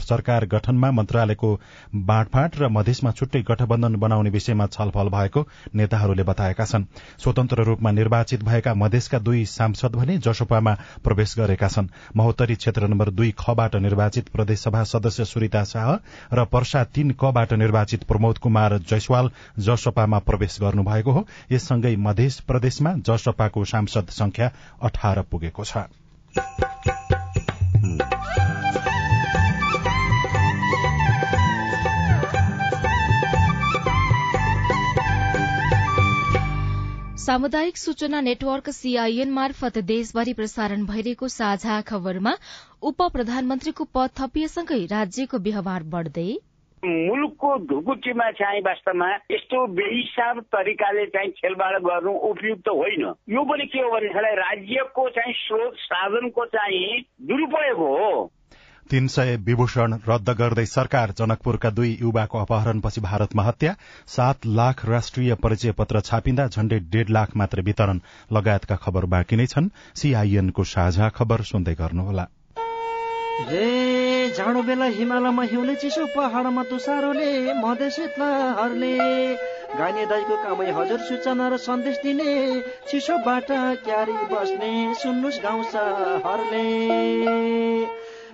सरकार 0.00 0.46
गठनमा 0.46 0.90
मन्त्रालयको 0.90 1.50
बाँडफाँट 1.94 2.56
र 2.58 2.68
मधेसमा 2.68 3.10
छुट्टै 3.10 3.42
गठबन्धन 3.42 3.96
बनाउने 3.96 4.30
विषयमा 4.30 4.66
छलफल 4.66 5.08
भएको 5.08 5.46
नेताहरूले 5.74 6.22
बताएका 6.22 6.64
छन्। 6.64 6.84
स्वतन्त्र 7.18 7.64
रूपमा 7.64 7.90
निर्वाचित 7.90 8.42
भएका 8.42 8.74
मधेसका 8.74 9.18
दुई 9.18 9.44
सांसद 9.44 9.96
भने 9.96 10.18
जसपामा 10.18 10.76
प्रवेश 11.04 11.34
गरेका 11.38 11.68
छन्। 11.68 11.88
महोत्तरी 12.16 12.54
क्षेत्र 12.54 12.88
नम्बर 12.88 13.10
दुई 13.10 13.34
खबाट 13.38 13.76
निर्वाचित 13.76 14.28
प्रदेशसभा 14.28 14.82
सदस्य 14.84 15.24
सुरिता 15.24 15.64
शाह 15.64 15.94
र 16.32 16.44
पर्सा 16.44 16.84
तीन 16.84 17.10
कबाट 17.20 17.52
निर्वाचित 17.52 18.04
प्रमोद 18.04 18.38
कुमार 18.38 18.78
जयसवाल 18.78 19.30
जसपामा 19.58 20.18
प्रवेश 20.18 20.58
गर्नुभएको 20.60 21.12
हो। 21.12 21.26
यससँगै 21.52 21.96
मध्य 21.96 22.28
प्रदेशमा 22.46 22.92
जसपाको 23.06 23.64
सांसद 23.64 24.06
संख्या 24.10 24.50
अठार 24.82 25.22
पुगेको 25.22 25.64
छ। 25.64 25.76
सामुदायिक 37.24 37.76
सूचना 37.76 38.20
नेटवर्क 38.20 38.68
सीआईएन 38.68 39.30
मार्फत 39.30 39.78
देशभरि 39.78 40.32
प्रसारण 40.32 40.84
भइरहेको 40.86 41.28
साझा 41.28 41.80
खबरमा 41.80 42.32
उप 42.82 43.02
प्रधानमन्त्रीको 43.12 43.84
पद 43.94 44.10
थपिएसँगै 44.18 44.80
राज्यको 44.86 45.38
व्यवहार 45.38 45.82
बढ्दै 45.94 46.26
मुलुकको 46.82 47.54
ढुकुटीमा 47.64 48.30
चाहिँ 48.30 48.60
वास्तवमा 48.60 49.08
यस्तो 49.30 49.66
बेहिसाब 49.72 50.40
तरिकाले 50.52 51.06
चाहिँ 51.06 51.30
खेलबाड 51.30 51.80
गर्नु 51.82 52.12
उपयुक्त 52.30 52.68
होइन। 52.68 53.04
यो 53.28 53.44
पनि 53.44 53.66
के 53.66 53.78
हो 53.78 53.90
भने 53.90 54.34
राज्यको 54.36 55.08
चाहिँ 55.08 55.34
स्रोत 55.34 55.74
साधनको 55.80 56.44
चाहिँ 56.44 57.00
दुरुपयोग 57.22 57.78
हो। 57.78 58.32
तीन 58.90 59.06
सय 59.08 59.36
विभूषण 59.36 59.94
रद्द 60.08 60.30
गर्दै 60.30 60.64
सरकार 60.66 61.12
जनकपुरका 61.18 61.70
दुई 61.70 61.90
युवाको 62.00 62.38
अपहरणपछि 62.38 63.00
भारतमा 63.00 63.42
हत्या 63.42 63.72
सात 64.06 64.46
लाख 64.58 64.84
राष्ट्रिय 64.86 65.34
परिचय 65.34 65.72
पत्र 65.72 66.00
छापिँदा 66.00 66.46
झण्डै 66.46 66.78
डेढ 66.92 67.10
लाख 67.10 67.36
मात्र 67.36 67.60
वितरण 67.62 68.00
लगायतका 68.32 68.76
खबर 68.76 69.04
बाँकी 69.14 69.36
नै 69.36 69.46
छन्। 69.46 69.68
सीआईएनको 69.96 70.64
साझा 70.64 71.08
खबर 71.16 71.42
सुन्दै 71.42 71.74
गर्नुहोला। 71.74 72.26
जाडो 74.36 74.62
बेला 74.62 74.84
हिमालयमा 74.94 75.42
हिउँले 75.42 75.74
चिसो 75.76 76.04
पहाडमा 76.06 76.62
तुसारोले 76.62 77.30
मधेसहरूले 77.54 78.94
गाइने 79.78 80.04
दाईको 80.06 80.36
कामै 80.44 80.70
हजुर 80.70 81.00
सूचना 81.08 81.48
र 81.48 81.56
सन्देश 81.58 81.96
दिने 82.02 82.30
चिसोबाट 82.90 83.48
क्यारी 83.84 84.16
बस्ने 84.30 84.72
सुन्नुहोस् 85.02 85.42
गाउँछ 85.42 85.74
हरले 86.26 86.66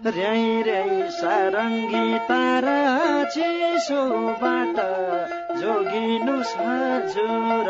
र्याई 0.01 0.63
र्याई 0.63 1.03
सारङ्गी 1.13 2.19
तारा 2.29 2.77
चिसोबाट 3.25 4.79
जोगिनुहोस् 5.61 6.55
हजुर। 6.57 7.69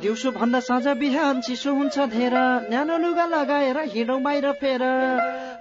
दिउँसो 0.00 0.30
भन्दा 0.30 0.60
साँझ 0.60 0.86
बिहान 0.98 1.40
चिसो 1.40 1.74
हुन्छ 1.74 1.98
धेर 2.08 2.36
न्यानो 2.70 2.96
लुगा 2.98 3.26
लगाएर 3.26 3.78
हिँडौँ 3.92 4.20
बाहिर 4.22 4.50
फेर। 4.56 4.82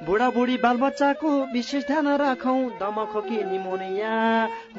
बुढाबुढी 0.07 0.57
बालबच्चाको 0.63 1.31
विशेष 1.53 1.83
ध्यान 1.87 2.07
राखौ 2.23 2.55
दमखोकी 2.79 3.43
निमोनिया 3.43 4.15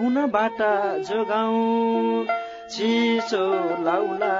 हुनबाट 0.00 0.58
जोगाउँ। 1.04 2.26
चिसो 2.74 3.44
लाउला 3.84 4.36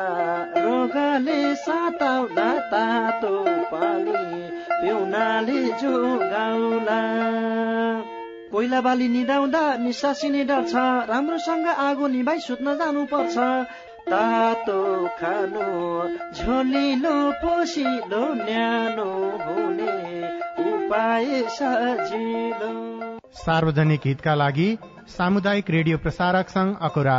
रोगले 0.57 1.55
साताउला 1.57 2.51
तातो 2.71 3.35
पानी 3.73 4.23
पिउनाले 4.81 5.61
जोगाउला। 5.83 7.01
कोइला 8.53 8.81
बाली 8.81 9.09
निदाउँदा 9.09 9.63
निसासिने 9.85 10.43
डर 10.45 10.65
छ 10.65 10.75
राम्रोसँग 11.11 11.67
आगो 11.67 12.07
निभाइ 12.09 12.39
सुत्न 12.41 12.75
जानु 12.79 13.05
पर्छ 13.13 13.37
तातो 14.11 14.81
खानु 15.21 15.69
झोलिलो 16.35 17.17
पोसिलो 17.45 18.25
न्यानो 18.35 19.09
हुने 19.45 19.95
उपाय 20.67 21.43
सजिलो। 21.57 22.75
सार्वजनिक 23.37 24.07
हितका 24.07 24.35
लागि 24.35 24.69
सामुदायिक 25.17 25.71
रेडियो 25.71 25.99
प्रसारक 25.99 26.49
संघ 26.49 26.77
अकुरा 26.83 27.19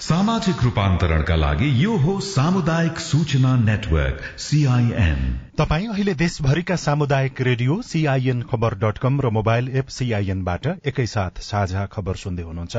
सामाजिक 0.00 0.62
रूपान्तरणका 0.62 1.36
लागि 1.36 1.68
यो 1.84 1.96
हो 1.98 2.12
सामुदायिक 2.22 2.98
सूचना 3.00 3.54
नेटवर्क 3.58 4.20
सीआईएन 4.38 5.22
तपाई 5.58 5.86
अहिले 5.86 6.12
देशभरिका 6.14 6.76
सामुदायिक 6.76 7.40
radio 7.40 7.80
CIN 7.82 8.42
Khabar 8.42 8.74
dot 8.78 8.98
com 8.98 9.20
र 9.20 9.30
मोबाइल 9.30 9.68
एप 9.76 9.88
सीआईएनबाट 9.90 10.66
एकैसाथ 10.86 11.40
साझा 11.42 11.86
खबर 11.86 12.16
सुन्दै 12.16 12.42
हुनुहुन्छ। 12.42 12.76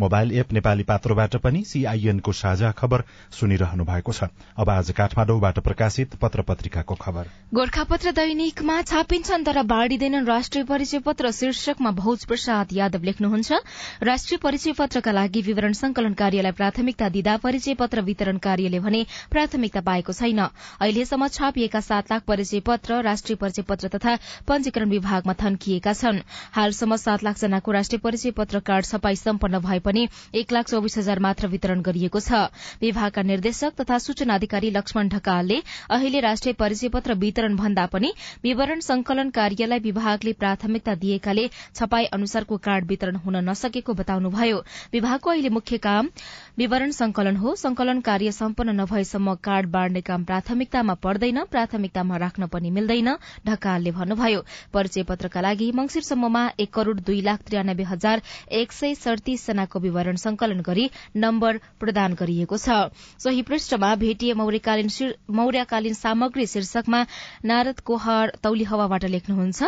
मोबाइल 0.00 0.32
एप 0.32 0.52
नेपाली 0.52 0.82
पात्रोबाट 0.82 1.36
पनि 1.38 1.62
सीआईएनको 1.64 2.32
साझा 2.32 2.70
खबर 2.72 3.04
सुनिरहनु 3.40 3.84
भएको 3.84 4.12
छ। 4.12 4.30
अब 4.56 4.70
आज 4.70 4.90
काठमाडौँबाट 4.96 5.58
प्रकाशित 5.58 6.14
पत्र 6.16 6.42
पत्रिकाको 6.42 6.94
खबर। 6.94 7.28
गोर्खापत्र 7.52 8.12
दैनिकमा 8.12 8.80
छापिन्छन् 8.84 9.44
तर 9.44 9.62
बाँडिँदैनन् 9.74 10.26
राष्ट्रिय 10.26 10.64
परिचय 10.64 11.04
पत्र 11.04 11.30
शीर्षकमा 11.32 11.90
भौज 12.00 12.24
प्रसाद 12.24 12.72
यादव 12.72 13.02
लेख्नुहुन्छ। 13.04 13.52
राष्ट्रिय 14.02 14.38
परिचय 14.42 14.72
पत्रका 14.80 15.12
लागि 15.12 15.42
विवरण 15.42 15.72
संकलन 15.76 16.14
कार्यलाई 16.16 16.60
प्राथमिकता 16.62 17.08
दिँदा 17.10 17.36
परिचय 17.42 17.74
पत्र 17.74 18.00
वितरण 18.02 18.36
कार्यले 18.38 18.78
भने 18.80 19.04
प्राथमिकता 19.30 19.80
पाएको 19.82 20.12
छैन। 20.14 20.38
अहिलेसम्म 20.38 21.26
छापिएका 21.28 21.80
सात 21.82 22.12
लाख 22.12 22.22
परिचय 22.24 22.60
पत्र 22.62 23.00
राष्ट्रिय 23.02 23.36
परिचय 23.36 23.62
पत्र 23.68 23.88
तथा 23.90 24.14
पंजीकरण 24.48 24.88
विभागमा 24.90 25.34
थन्किएका 25.42 25.92
छन्। 25.92 26.20
हालसम्म 26.52 26.96
सात 26.96 27.24
लाख 27.24 27.38
जनाको 27.38 27.72
राष्ट्रिय 27.72 28.00
परिचय 28.00 28.30
पत्र 28.32 28.60
कार्ड 28.62 28.86
छपाई 28.86 29.16
सम्पन्न 29.16 29.58
भए 29.58 29.78
पनि 29.80 30.06
एक 30.34 30.52
लाख 30.52 30.68
चौविस 30.68 30.98
हजार 30.98 31.18
मात्र 31.20 31.46
वितरण 31.48 31.82
गरिएको 31.82 32.20
छ। 32.20 32.46
विभागका 32.82 33.22
निर्देशक 33.24 33.74
तथा 33.80 33.98
सूचना 33.98 34.34
अधिकारी 34.34 34.70
लक्ष्मण 34.70 35.08
ढकालले 35.08 35.58
अहिले 35.90 36.20
राष्ट्रिय 36.20 36.54
परिचय 36.54 36.88
पत्र 36.90 37.14
वितरण 37.24 37.56
भन्दा 37.56 37.86
पनि 37.88 38.12
विवरण 38.44 38.80
संकलन 38.82 39.30
कार्यलाई 39.32 39.78
विभागले 39.80 40.32
प्राथमिकता 40.38 40.94
दिएकाले 41.02 41.48
छपाई 41.74 42.04
अनुसारको 42.14 42.56
कार्ड 42.62 42.86
वितरण 42.86 43.16
हुन 43.26 43.36
नसकेको 43.50 43.94
बताउनुभयो। 43.94 44.64
विभागको 44.92 45.30
अहिले 45.30 45.48
मुख्य 45.50 45.78
काम 45.80 46.08
विवरण 46.58 46.90
संकलन 46.90 47.36
हो। 47.36 47.54
संकलन 47.56 48.00
कार्य 48.00 48.32
सम्पन्न 48.32 48.70
नभएसम्म 48.80 49.34
कार्ड 49.44 49.68
बाँड्ने 49.70 50.00
काम 50.00 50.24
प्राथमिकतामा 50.24 50.94
पर्दैन। 51.02 51.42
प्राथमिकतामा 51.50 52.16
राख्न 52.16 52.46
पनि 52.46 52.70
मिल्दैन 52.70 53.08
ढकालले 53.46 53.90
भन्नुभयो। 53.90 54.44
परिचय 54.74 55.02
पत्रका 55.02 55.40
लागि 55.40 55.70
मंगिरसम्ममा 55.72 56.42
एक 56.60 56.72
करोड़ 56.74 56.98
दुई 57.00 57.20
लाख 57.22 57.42
त्रियानब्बे 57.42 57.82
हजार 57.84 58.22
एक 58.52 58.72
सय 58.72 58.94
सड़तीस 58.94 59.46
जनाको 59.46 59.80
विवरण 59.80 60.16
संकलन 60.16 60.60
गरी 60.62 60.90
नम्बर 61.16 61.60
प्रदान 61.80 62.14
गरिएको 62.20 62.56
छ। 62.58 62.92
सोही 63.18 63.42
पृष्ठमा 63.42 63.94
भेटिए 63.96 64.34
मौर्यकालीन 64.34 65.94
सामग्री 65.94 66.46
शीर्षकमा 66.46 67.04
नारद 67.44 67.80
कोहार 67.80 68.36
तौली 68.42 68.64
हवाबाट 68.64 69.04
लेख्नुहुन्छ 69.14 69.62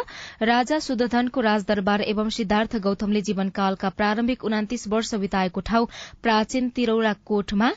राजा 0.44 0.78
सुदधनको 0.80 1.40
राजदरबार 1.40 2.00
एवं 2.04 2.28
सिद्धार्थ 2.36 2.76
गौतमले 2.84 3.22
जीवनकालका 3.22 3.88
प्रारम्भिक 3.96 4.44
उनातिस 4.44 4.88
वर्ष 4.88 5.14
बिताएको 5.24 5.60
ठाउँ 5.64 5.88
प्राचीन 6.22 6.70
तिरौरा 6.74 7.12
कोटमा 7.24 7.70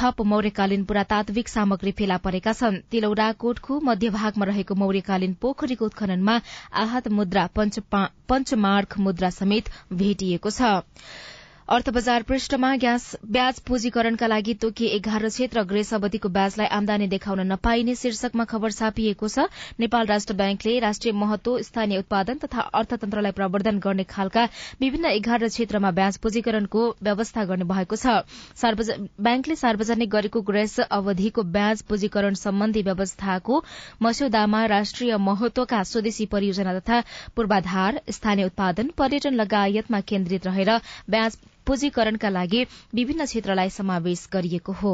थप 0.00 0.20
मौर्यकालीन 0.32 0.84
पुरातात्विक 0.84 1.48
सामग्री 1.48 1.92
फेला 1.98 2.16
परेका 2.26 2.52
छन्। 2.52 2.80
तिलौरा 2.90 3.30
कोटको 3.44 3.80
मध्यभागमा 3.88 4.44
रहेको 4.50 4.74
मौर्यकालीन 4.82 5.34
पोखरीको 5.42 5.84
उत्खननमा 5.86 6.36
आहत 6.82 7.08
मुद्रा 7.18 7.48
पञ्चमार्ख 7.56 8.98
मुद्रा 9.00 9.30
समेत 9.32 9.74
भेटिएको 9.94 10.50
छ। 10.50 10.62
अर्थ 11.68 11.88
बजार 11.94 12.22
पृष्ठमा 12.22 12.68
ग्यास 12.82 13.02
ब्याज 13.32 13.58
पुँजीकरणका 13.68 14.26
लागि 14.26 14.52
तोकिए 14.60 14.88
एघार 14.96 15.26
क्षेत्र। 15.28 15.62
ग्रेस 15.68 15.92
अवधिको 15.94 16.28
ब्याजलाई 16.28 16.66
आमदानी 16.76 17.06
देखाउन 17.06 17.40
नपाइने 17.46 17.94
शीर्षकमा 17.94 18.44
खबर 18.52 18.72
छापिएको 18.72 19.28
छ। 19.28 19.44
नेपाल 19.80 20.06
राष्ट्र 20.06 20.34
ब्याङ्कले 20.34 20.78
राष्ट्रिय 20.80 21.12
महत्व 21.14 21.58
स्थानीय 21.62 21.98
उत्पादन 21.98 22.38
तथा 22.44 22.60
अर्थतन्त्रलाई 22.72 23.32
प्रवर्धन 23.40 23.78
गर्ने 23.78 24.04
खालका 24.04 24.44
विभिन्न 24.80 25.10
एघार 25.10 25.46
क्षेत्रमा 25.48 25.90
ब्याज 26.00 26.16
पुँजीकरणको 26.24 26.86
व्यवस्था 27.02 27.44
गर्ने 27.44 27.68
भएको 27.72 27.96
छ 27.96 28.16
ब्याङ्कले 29.20 29.56
सार्वजनिक 29.56 30.10
गरेको 30.10 30.40
ग्रेस 30.48 30.78
अवधिको 30.80 31.42
ब्याज 31.58 31.82
पुँजीकरण 31.84 32.40
सम्बन्धी 32.44 32.82
व्यवस्थाको 32.88 33.60
मस्यौदामा 34.02 34.64
राष्ट्रिय 34.74 35.16
महत्वका 35.28 35.82
स्वदेशी 35.92 36.26
परियोजना 36.32 36.78
तथा 36.80 37.02
पूर्वाधार 37.36 38.00
स्थानीय 38.10 38.46
उत्पादन 38.46 38.90
पर्यटन 38.96 39.40
लगायतमा 39.44 40.00
केन्द्रित 40.08 40.46
रहेर 40.46 40.76
ब्याज 41.10 41.38
पुँजीकरणका 41.68 42.28
लागि 42.30 42.62
विभिन्न 42.94 43.24
क्षेत्रलाई 43.24 43.70
समावेश 43.70 44.28
गरिएको 44.32 44.72
हो। 44.82 44.92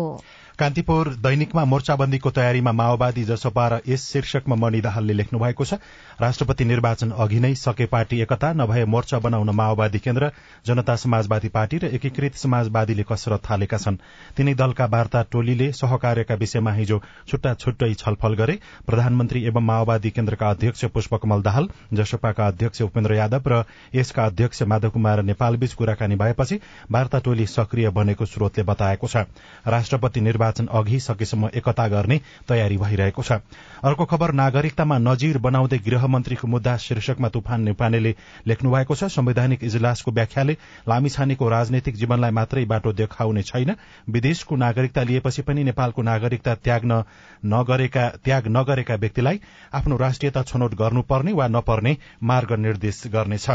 कान्तिपुर 0.58 1.08
दैनिकमा 1.18 1.64
मोर्चाबन्दीको 1.64 2.30
तयारीमा 2.30 2.73
माओवादी 2.73 3.23
जसपा 3.26 3.66
र 3.68 3.78
यस 3.88 4.02
शीर्षकमा 4.08 4.56
मणि 4.56 4.80
दाहालले 4.80 5.12
लेख्नु 5.12 5.38
भएको 5.38 5.64
छ। 5.64 5.75
राष्ट्रपति 6.23 6.64
निर्वाचन 6.64 7.11
अघि 7.11 7.40
नै 7.40 7.54
सके 7.56 7.87
पार्टी 7.90 8.20
एकता 8.23 8.52
नभए 8.54 8.84
मोर्चा 8.87 9.18
बनाउन 9.18 9.50
माओवादी 9.50 9.99
केन्द्र 9.99 10.30
जनता 10.66 10.94
समाजवादी 10.96 11.49
पार्टी 11.50 11.78
र 11.78 11.90
एकीकृत 11.99 12.34
समाजवादीले 12.38 13.02
कसरत 13.02 13.42
थालेका 13.42 13.78
छन्। 13.78 13.99
तिनै 14.37 14.54
दलका 14.54 14.87
वार्ता 14.87 15.23
टोलीले 15.26 15.73
सहकार्यका 15.75 16.34
विषयमा 16.37 16.73
हिजो 16.73 17.00
छुट्टा 17.26 17.54
छुट्टै 17.56 17.92
छलफल 17.96 18.34
गरे। 18.37 18.58
प्रधानमन्त्री 18.87 19.44
एवं 19.44 19.66
माओवादी 19.66 20.11
केन्द्रका 20.12 20.50
अध्यक्ष 20.50 20.84
पुष्पकमल 20.94 21.42
दाहाल 21.42 21.68
जसपाका 21.92 22.46
अध्यक्ष 22.46 22.82
उपेन्द्र 22.87 23.14
यादव 23.14 23.42
र 23.49 23.64
यसका 23.94 24.25
अध्यक्ष 24.25 24.62
माधव 24.70 24.90
कुमार 24.90 25.23
नेपालबीच 25.25 25.75
कुराकानी 25.75 26.14
भएपछि 26.16 26.61
वार्ता 26.92 27.18
टोली 27.26 27.46
सक्रिय 27.49 27.90
बनेको 27.90 28.25
स्रोतले 28.28 28.64
बताएको 28.64 29.06
छ। 29.08 29.26
राष्ट्रपति 29.66 30.20
निर्वाचन 30.44 30.66
अघि 30.68 31.00
सकेसम्म 31.00 31.48
एकता 31.54 31.86
गर्ने 31.88 32.20
तयारी 32.48 32.76
भइरहेको 32.76 33.22
छ। 33.22 33.40
अर्को 33.82 34.04
खबर 34.04 34.32
नागरिकतामा 34.34 34.98
नजिर 35.00 35.38
बनाउँदै 35.38 35.78
गृहमन्त्रीको 35.78 36.46
मुद्दा 36.46 36.76
शीर्षकमा 36.76 37.28
तुफान 37.28 37.60
नेपानेले 37.62 38.14
लेख्नु 38.46 38.70
भएको 38.70 38.94
छ। 38.94 39.08
संवैधानिक 39.08 39.64
इजलासको 39.64 40.10
व्याख्याले 40.12 40.56
लामिछानेको 40.88 41.48
राजनैतिक 41.48 41.94
जीवनलाई 41.96 42.30
मात्रै 42.30 42.64
बाटो 42.64 42.92
देखाउने 42.92 43.42
छैन। 43.42 43.76
विदेशको 44.08 44.56
नागरिकता 44.56 45.02
लिएपछि 45.02 45.42
पनि 45.42 45.64
नेपालको 45.64 46.02
नागरिकता 46.02 46.54
त्याग्न 46.60 47.02
नगरेका 47.46 48.08
त्याग 48.24 48.48
नगरेका 48.48 48.94
व्यक्तिलाई 48.96 49.40
आफ्नो 49.74 49.96
राष्ट्रियता 49.96 50.42
छनौट 50.42 50.74
गर्नुपर्ने 50.74 51.32
वा 51.32 51.48
नपर्ने 51.48 51.96
मार्ग 52.22 52.52
निर्देश 52.60 53.02
गर्नेछ। 53.08 53.48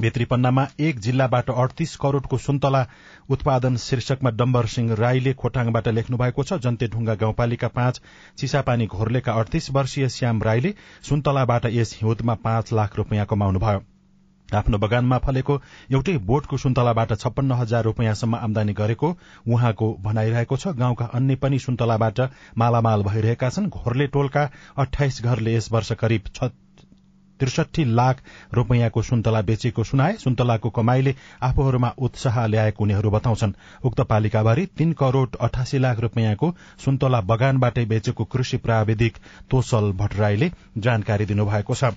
भित्रीपन्नामा 0.00 0.66
एक 0.80 0.98
जिल्लाबाट 1.00 1.50
अडतीस 1.50 1.94
करोड़को 1.96 2.38
सुन्तला 2.38 2.84
उत्पादन 3.30 3.76
शीर्षकमा 3.76 4.30
डम्बर 4.32 4.66
सिंह 4.66 4.94
राईले 4.94 5.32
खोटाङबाट 5.34 5.88
लेख्नु 5.90 6.16
भएको 6.16 6.42
छ। 6.42 6.58
जन्तेढुङ्गा 6.62 7.14
गाउँपालिका 7.14 7.68
पाँच 7.68 8.00
चिसापानी 8.38 8.86
घोर्लेका 8.88 9.32
अडतीस 9.34 9.70
वर्षीय 9.70 10.08
श्याम 10.08 10.42
राईले 10.42 10.74
सुन्तलाबाट 11.02 11.66
यस 11.72 11.98
हिउँदमा 12.02 12.34
पाँच 12.44 12.72
लाख 12.72 12.96
रूपियाँ 12.96 13.26
कमाउनुभयो। 13.26 13.82
आफ्नो 14.48 14.78
बगानमा 14.78 15.18
फलेको 15.18 15.60
एउटै 15.92 16.16
बोटको 16.24 16.56
सुन्तलाबाट 16.56 17.12
छप्पन्न 17.14 17.52
हजार 17.54 17.84
रूपियाँसम्म 17.84 18.36
आमदानी 18.36 18.72
गरेको 18.74 19.08
उहाँको 19.48 19.92
भनाइरहेको 20.00 20.56
छ। 20.56 20.68
गाउँका 20.78 21.10
अन्य 21.14 21.36
पनि 21.42 21.58
सुन्तलाबाट 21.58 22.20
मालामाल 22.56 23.02
भइरहेका 23.02 23.50
छन्। 23.50 23.68
घोर्ले 23.68 24.06
टोलका 24.14 24.48
अठाइस 24.78 25.22
घरले 25.22 25.54
यस 25.54 25.70
वर्ष 25.72 25.92
करिब 26.00 26.32
त्रिसठी 27.40 27.84
लाख 27.94 28.22
रूपियाँको 28.54 29.02
सुन्तला 29.02 29.40
बेचेको 29.42 29.84
सुनाए। 29.84 30.12
सुन्तलाको 30.16 30.70
कमाईले 30.70 31.14
आफूहरूमा 31.42 31.92
उत्साह 31.98 32.44
ल्याएको 32.46 32.84
उनीहरू 32.84 33.10
बताउँछन्। 33.10 33.52
उक्त 33.84 34.00
पालिकाभरि 34.10 34.66
तीन 34.78 34.92
करोड़ 34.92 35.28
अठासी 35.40 35.78
लाख 35.78 36.00
रूपियाँको 36.00 36.54
सुन्तला 36.84 37.20
बगानबाटै 37.30 37.84
बेचेको 37.84 38.24
कृषि 38.24 38.56
प्राविधिक 38.58 39.16
तोसल 39.50 39.92
भट्टराईले 39.92 40.50
जानकारी 40.78 41.26
दिनुभएको 41.26 41.74
छ। 41.74 41.92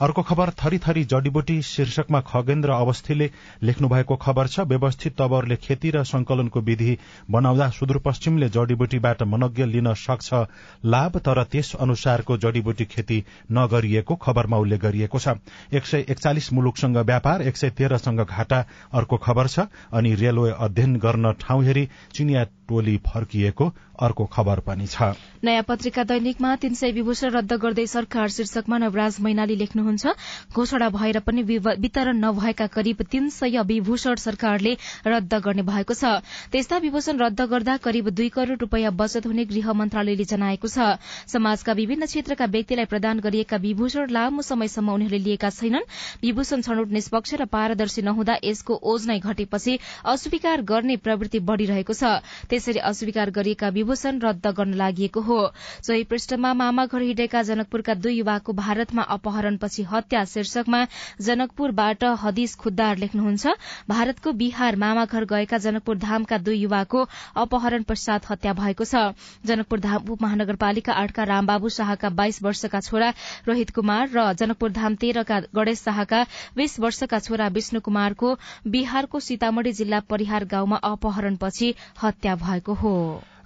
अर्को 0.00 0.22
खबर 0.22 0.50
थरीथरी 0.58 1.04
जडीबुटी 1.04 1.60
शीर्षकमा 1.62 2.20
खगेन्द्र 2.20 2.70
अवस्थीले 2.70 3.30
लेख्नु 3.62 3.88
भएको 3.88 4.16
खबर 4.16 4.46
छ 4.46 4.60
व्यवस्थित 4.66 5.16
तवरले 5.18 5.56
खेती 5.56 5.90
र 5.90 6.02
संकलनको 6.04 6.60
विधि 6.60 6.96
बनाउँदा 7.30 7.68
सुदूरपश्चिमले 7.70 8.48
जडीबुटीबाट 8.48 9.22
मनज्ञ 9.24 9.64
लिन 9.64 9.92
सक्छ 9.94 10.42
लाभ 10.84 11.18
तर 11.18 11.42
त्यस 11.44 11.74
अनुसारको 11.76 12.36
जडीबुटी 12.36 12.84
खेती 12.84 13.24
नगरिएको 13.52 14.14
खबरमा 14.16 14.56
उल्लेख 14.56 14.80
गरिएको 14.80 15.18
छ। 15.18 15.38
एक 15.72 15.86
सय 15.86 16.04
एकचालिस 16.08 16.52
मुलुकसँग 16.52 16.96
व्यापार 17.04 17.42
एक 17.42 17.56
सय 17.56 17.70
तेह्रसँग 17.70 18.20
घाटा 18.20 18.64
अर्को 18.92 19.16
खबर 19.16 19.46
छ 19.46 19.68
अनि 19.92 20.14
रेलवे 20.14 20.50
अध्ययन 20.58 20.96
गर्न 20.96 21.32
ठाउँ 21.40 21.64
हेरी 21.64 21.88
चिनिया 22.14 22.44
टोली 22.68 22.96
फर्किएको 23.06 23.72
अर्को 23.98 24.24
खबर 24.26 24.60
पनि 24.60 24.86
छ। 24.86 25.14
नयाँ 25.44 25.62
पत्रिका 25.62 26.02
दैनिकमा 26.04 26.54
तीन 26.56 26.74
सय 26.74 26.92
विभूषण 26.92 27.30
रद्द 27.30 27.52
गर्दै 27.62 27.86
सरकार 27.86 28.28
शीर्षकमा 28.28 28.78
नवराज 28.78 29.16
मैनाली 29.20 29.56
लेख्नुहुन्छ 29.56 30.06
घोषणा 30.52 30.88
भएर 30.90 31.18
पनि 31.20 31.42
वितरण 31.42 32.16
नभएका 32.18 32.66
करिब 32.68 33.02
तीन 33.10 33.28
सय 33.30 33.62
विभूषण 33.62 34.14
सरकारले 34.16 34.76
रद्द 35.06 35.34
गर्ने 35.44 35.62
भएको 35.62 35.94
छ। 35.94 36.24
त्यस्ता 36.50 36.78
विभूषण 36.78 37.18
रद्द 37.18 37.40
गर्दा 37.50 37.76
करिब 37.78 38.08
दुई 38.10 38.28
करोड़ 38.30 38.58
रूपियाँ 38.58 38.92
बचत 38.94 39.26
हुने 39.26 39.44
गृह 39.46 39.72
मन्त्रालयले 39.74 40.24
जनाएको 40.24 40.68
छ। 40.68 40.98
समाजका 41.28 41.72
विभिन्न 41.74 42.06
क्षेत्रका 42.06 42.44
व्यक्तिलाई 42.46 42.84
प्रदान 42.86 43.20
गरिएका 43.20 43.56
विभूषण 43.58 44.10
लामो 44.10 44.42
समयसम्म 44.42 44.92
उनीहरूले 44.92 45.22
लिएका 45.24 45.50
छैनन्। 45.50 45.88
विभूषण 46.22 46.60
छनौट 46.62 46.88
निष्पक्ष 46.90 47.34
र 47.34 47.44
पारदर्शी 47.46 48.02
नहुँदा 48.02 48.38
यसको 48.44 48.74
ओज 48.74 49.06
नै 49.06 49.18
घटेपछि 49.20 49.78
अस्वीकार 50.06 50.62
गर्ने 50.64 50.96
प्रवृत्ति 50.98 51.38
बढ़िरहेको 51.44 51.92
छ। 51.94 52.24
त्यसरी 52.48 52.80
अस्वीकार 52.84 53.30
गरिएका 53.30 53.68
विभूषण 53.84 54.18
रद्द 54.20 54.46
गर्न 54.56 54.74
लागि 54.74 55.10
हो। 55.16 55.38
सोही 55.86 56.04
पृष्ठमा 56.06 56.52
मामा 56.54 56.84
घर 56.86 57.02
हिँडेका 57.02 57.42
जनकपुरका 57.44 57.94
दुई 57.94 58.14
युवाको 58.14 58.52
भारतमा 58.54 59.02
अपहरणपछि 59.14 59.82
हत्या 59.90 60.24
शीर्षकमा 60.26 60.84
जनकपुरबाट 61.22 62.04
हदिस 62.22 62.54
खुद्दार 62.56 62.96
लेख्नुहुन्छ 62.98 63.46
भारतको 63.88 64.32
बिहार 64.34 64.76
मामा 64.76 65.04
घर 65.04 65.24
गएका 65.26 65.58
जनकपुर 65.58 65.96
धामका 65.98 66.38
दुई 66.40 66.56
युवाको 66.58 67.04
अपहरण 67.36 67.82
पश्चात 67.84 68.30
हत्या 68.30 68.52
भएको 68.54 68.84
छ। 68.84 69.02
जनकपुर 69.44 69.80
धाम 69.80 70.08
उपमहानगरपालिका 70.08 70.92
आठका 70.94 71.24
रामबाबु 71.24 71.68
शाहका 71.76 72.08
बाइस 72.14 72.42
वर्षका 72.42 72.80
छोरा 72.80 73.12
रोहित 73.48 73.70
कुमार 73.70 74.08
र 74.14 74.32
जनकपुर 74.34 74.72
धाम 74.72 74.94
तेह्रका 74.96 75.40
गणेश 75.54 75.82
शाहका 75.82 76.24
बीस 76.56 76.78
वर्षका 76.80 77.18
छोरा 77.20 77.48
विष्णु 77.50 77.80
कुमारको 77.82 78.34
बिहारको 78.68 79.20
सीतामढ़ी 79.20 79.72
जिल्ला 79.74 80.00
परिहार 80.08 80.44
गाउँमा 80.46 80.80
अपहरणपछि 80.84 81.74
हत्या 82.02 82.34
भएको 82.38 82.74
हो। 82.74 82.96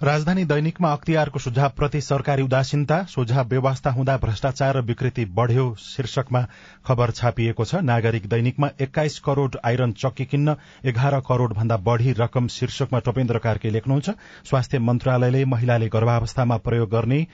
राजधानी 0.03 0.43
दैनिकमा 0.45 0.91
अख्तियारको 0.93 1.39
सुझावप्रति 1.39 1.99
सरकारी 2.01 2.43
उदासीनता 2.43 3.01
सुझाव 3.05 3.47
व्यवस्था 3.47 3.91
हुँदा 3.91 4.15
भ्रष्टाचार 4.17 4.77
र 4.77 4.81
विकृति 4.81 5.25
बढ़्यो 5.35 5.65
शीर्षकमा 5.79 6.41
खबर 6.87 7.11
छापिएको 7.11 7.65
छ। 7.65 7.81
नागरिक 7.83 8.27
दैनिकमा 8.29 8.69
एक्काइस 8.81 9.19
करोड़ 9.19 9.49
आइरन 9.65 9.91
चक्की 9.99 10.25
किन्न 10.25 10.55
एघार 10.85 11.19
करोड़ 11.27 11.51
भन्दा 11.53 11.77
बढ़ी 11.83 12.13
रकम 12.15 12.47
शीर्षकमा 12.47 12.99
टोपेन्द्र 13.03 13.39
कार्के 13.43 13.69
लेख्नुहुन्छ। 13.69 14.09
स्वास्थ्य 14.49 14.79
मन्त्रालयले 14.79 15.43
महिलाले 15.45 15.87
गर्भावस्थामा 15.89 16.57
प्रयोग 16.63 16.89
गर्ने 16.89 17.25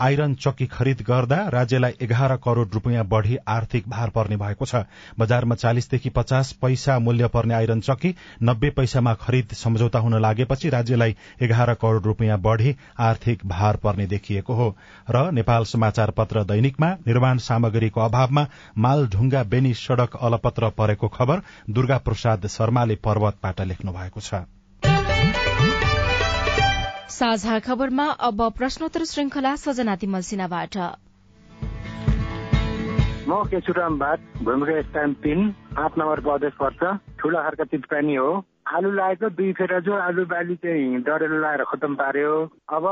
आइरन 0.00 0.34
चक्की 0.34 0.66
खरिद 0.66 1.02
गर्दा 1.02 1.36
राज्यलाई 1.48 1.92
एघार 2.00 2.36
करोड़ 2.36 2.68
रूपियाँ 2.68 3.04
बढ़ी 3.04 3.36
आर्थिक 3.48 3.88
भार 3.88 4.10
पर्ने 4.10 4.36
भएको 4.36 4.66
छ। 4.66 4.84
बजारमा 5.18 5.54
चालिसदेखि 5.54 6.10
पचास 6.10 6.52
पैसा 6.52 6.98
मूल्य 6.98 7.28
पर्ने 7.28 7.54
आइरन 7.54 7.80
चक्की 7.80 8.14
नब्बे 8.42 8.70
पैसामा 8.70 9.14
खरिद 9.14 9.52
सम्झौता 9.54 9.98
हुन 9.98 10.20
लागेपछि 10.20 10.68
राज्यलाई 10.68 11.16
एघार 11.42 11.74
करोड़ 11.74 12.02
रूपियाँ 12.02 12.38
बढ़ी 12.40 12.76
आर्थिक 13.00 13.46
भार 13.46 13.76
पर्ने 13.76 14.06
देखिएको 14.06 14.54
हो। 14.54 14.76
र 15.10 15.30
नेपाल 15.32 15.64
समाचार 15.64 16.10
पत्र 16.10 16.44
दैनिकमा 16.44 16.90
निर्माण 17.06 17.38
सामग्रीको 17.38 18.00
अभावमा 18.00 18.46
माल 18.78 19.06
ढुङ्गा 19.06 19.42
बेनी 19.44 19.74
सड़क 19.74 20.16
अलपत्र 20.22 20.70
परेको 20.70 21.08
खबर 21.08 21.42
दुर्गा 21.70 21.98
प्रसाद 21.98 22.46
शर्माले 22.46 22.96
पर्वतबाट 22.96 23.60
लेख्नु 23.60 23.92
भएको 23.92 24.20
छ। 24.20 24.44
साझा 27.12 27.58
खबरमा 27.60 28.04
अब 28.26 28.38
प्रश्नोत्तर 28.58 29.04
श्रृंखला 29.06 29.54
सजना 29.62 29.94
तिमल 30.02 30.20
सिन्हाबाट। 30.28 30.76
म 33.28 33.42
केशुराम 33.50 33.98
भाट 33.98 34.20
भूमिका 34.44 34.80
स्थान 34.82 35.12
तिन 35.22 35.40
पाँच 35.76 35.92
नम्बर 35.98 36.20
प्रदेश 36.20 36.52
पर्छ। 36.60 36.80
ठुला 37.20 37.42
खालका 37.42 37.64
चितपानी 37.64 38.14
हो। 38.16 38.30
आलु 38.66 38.90
लगाएको 38.90 39.28
दुई 39.36 39.52
फेर 39.52 39.72
जो 39.86 39.94
आलु 39.98 40.24
बाली 40.26 40.56
चाहिँ 40.64 41.02
डढेलो 41.06 41.38
लगाएर 41.38 41.62
खतम 41.70 41.94
पार्यो। 42.00 42.32
अब 42.72 42.84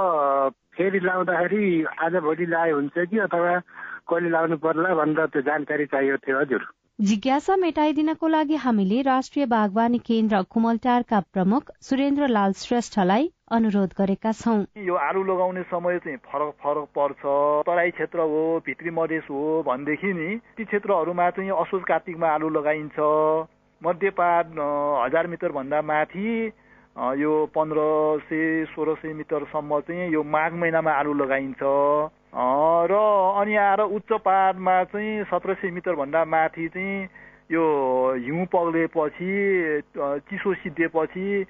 फेरि 0.76 1.00
लाउँदाखेरि 1.00 1.64
आज 2.04 2.14
भोलि 2.26 2.46
लाए 2.46 2.70
हुन्छ 2.70 2.96
कि 3.10 3.18
अथवा 3.26 3.58
कहिले 4.08 4.30
लाउनु 4.30 4.56
पर्ला 4.60 4.94
भनेर 5.00 5.26
त्यो 5.32 5.42
जानकारी 5.48 5.86
चाहियो 5.86 6.16
थियो 6.20 6.40
हजुर। 6.40 6.62
जिज्ञासा 7.00 7.54
मेटाइदिनको 7.56 8.28
लागि 8.28 8.56
हामीले 8.62 9.00
राष्ट्रिय 9.02 9.46
बागवानी 9.48 9.98
केन्द्र 9.98 10.40
कुमलटारका 10.52 11.20
प्रमुख 11.32 11.70
सुरेन्द्र 11.80 12.26
लाल 12.28 12.52
श्रेष्ठलाई 12.52 13.30
अनुरोध 13.50 13.94
गरेका 13.98 14.32
छौं। 14.32 14.58
यो 14.84 14.94
आलु 15.04 15.22
लगाउने 15.24 15.62
समय 15.70 15.98
चाहिँ 16.04 16.18
फरक 16.26 16.52
फरक 16.60 16.88
पर्छ। 16.92 17.22
तराई 17.64 17.90
क्षेत्र 17.96 18.28
हो 18.32 18.42
भित्री 18.66 18.90
मधेस 18.92 19.24
हो 19.30 19.40
भनेदेखि 19.66 20.12
नि 20.12 20.36
ती 20.56 20.64
क्षेत्रहरूमा 20.64 21.30
चाहिँ 21.40 21.50
असोज 21.64 21.82
कार्तिकमा 21.88 22.34
आलु 22.34 22.48
लगाइन्छ। 22.60 23.00
मध्यपात 23.82 24.52
हजार 25.00 25.26
मिटर 25.26 25.52
भन्दा 25.56 25.82
माथि 25.82 26.28
यो 27.16 27.34
पन्ध्र 27.56 27.80
सय 28.28 28.64
सोह्र 28.76 28.94
सय 29.00 29.12
मिटरसम्म 29.16 29.80
चाहिँ 29.88 30.12
यो 30.12 30.22
माघ 30.36 30.52
महिनामा 30.52 30.92
आलु 31.00 31.14
लगाइन्छ। 31.16 31.62
र 32.32 32.94
अनि 33.40 33.54
आएर 33.56 33.80
उच्च 33.80 34.12
पाहाडमा 34.24 34.82
चाहिँ 34.94 35.24
सत्र 35.26 35.54
सय 35.54 35.70
मिटरभन्दा 35.70 36.24
माथि 36.24 36.68
चाहिँ 36.68 37.08
यो 37.50 37.64
हिउँ 38.22 38.46
पग्लेपछि 38.46 39.30
चिसो 40.30 40.54
सिद्धिएपछि 40.54 41.44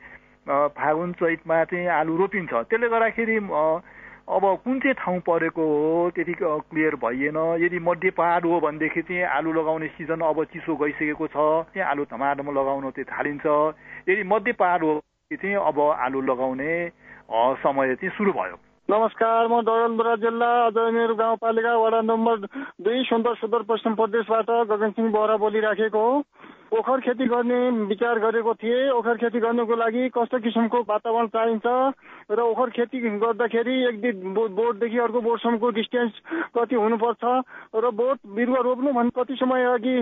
फागुन 0.49 1.12
चैतमा 1.21 1.64
चाहिँ 1.64 1.87
आलु 2.01 2.16
रोपिन्छ। 2.16 2.53
त्यसले 2.64 2.88
गर्दाखेरि 2.88 3.37
अब 3.37 4.45
कुन 4.64 4.79
चाहिँ 4.81 4.95
ठाउँ 4.95 5.21
परेको 5.27 5.61
हो 5.61 6.11
त्यति 6.16 6.35
क्लियर 6.40 6.95
भइएन। 6.97 7.37
यदि 7.61 7.79
मध्य 7.79 8.11
पहाड 8.16 8.47
हो 8.47 8.61
भनेदेखि 8.61 9.03
चाहिँ 9.03 9.23
आलु 9.37 9.53
लगाउने 9.53 9.88
सिजन 10.01 10.21
अब 10.25 10.45
चिसो 10.49 10.77
गइसकेको 10.81 11.27
छ 11.27 11.37
त्यहाँ 11.75 11.90
आलु 11.90 12.05
धमाधम 12.09 12.49
लगाउन 12.57 12.90
चाहिँ 12.97 13.05
थालिन्छ। 13.05 13.47
यदि 14.09 14.23
मध्य 14.25 14.53
पहाड 14.57 14.81
हो 14.83 15.01
चाहिँ 15.33 15.57
अब 15.61 15.81
आलु 16.09 16.21
लगाउने 16.25 16.73
समय 17.61 17.95
चाहिँ 18.01 18.16
सुरु 18.16 18.33
भयो। 18.33 18.57
नमस्कार 18.90 19.46
म 19.46 19.59
डडेलधुरा 19.62 20.14
जिल्ला 20.18 20.46
अजयमेर 20.66 21.12
गाउँपालिका 21.14 21.74
वडा 21.79 22.00
नम्बर 22.03 22.37
दुई 22.83 23.03
सुन्दर 23.07 23.35
सुदूर 23.38 23.62
पश्चिम 23.62 23.94
प्रदेशबाट 23.94 24.50
गगन 24.66 24.90
सिंह 24.98 25.11
बोहरा 25.14 25.37
बोलिराखेको 25.38 26.03
हो। 26.03 26.79
ओखर 26.79 27.00
खेती 27.07 27.26
गर्ने 27.31 27.59
विचार 27.87 28.18
गरेको 28.18 28.55
थिएँ। 28.59 28.90
ओखर 28.90 29.16
खेती 29.22 29.38
गर्नुको 29.46 29.76
लागि 29.79 30.09
कस्तो 30.11 30.38
किसिमको 30.42 30.79
वातावरण 30.90 31.26
चाहिन्छ? 31.31 31.66
र 32.31 32.40
ओखर 32.40 32.71
खेती 32.71 32.99
गर्दाखेरि 33.19 33.75
एक 33.88 34.01
दिन 34.01 34.35
बोटदेखि 34.35 34.99
अर्को 34.99 35.21
बोटसम्मको 35.21 35.71
डिस्टेन्स 35.71 36.12
कति 36.55 36.75
हुनुपर्छ 36.75 37.25
र 37.75 37.90
बोट 37.90 38.19
बिरुवा 38.37 38.61
रोप्नु 38.62 38.93
भने 38.93 39.11
कति 39.16 39.35
समय 39.35 39.64
अघि 39.64 39.97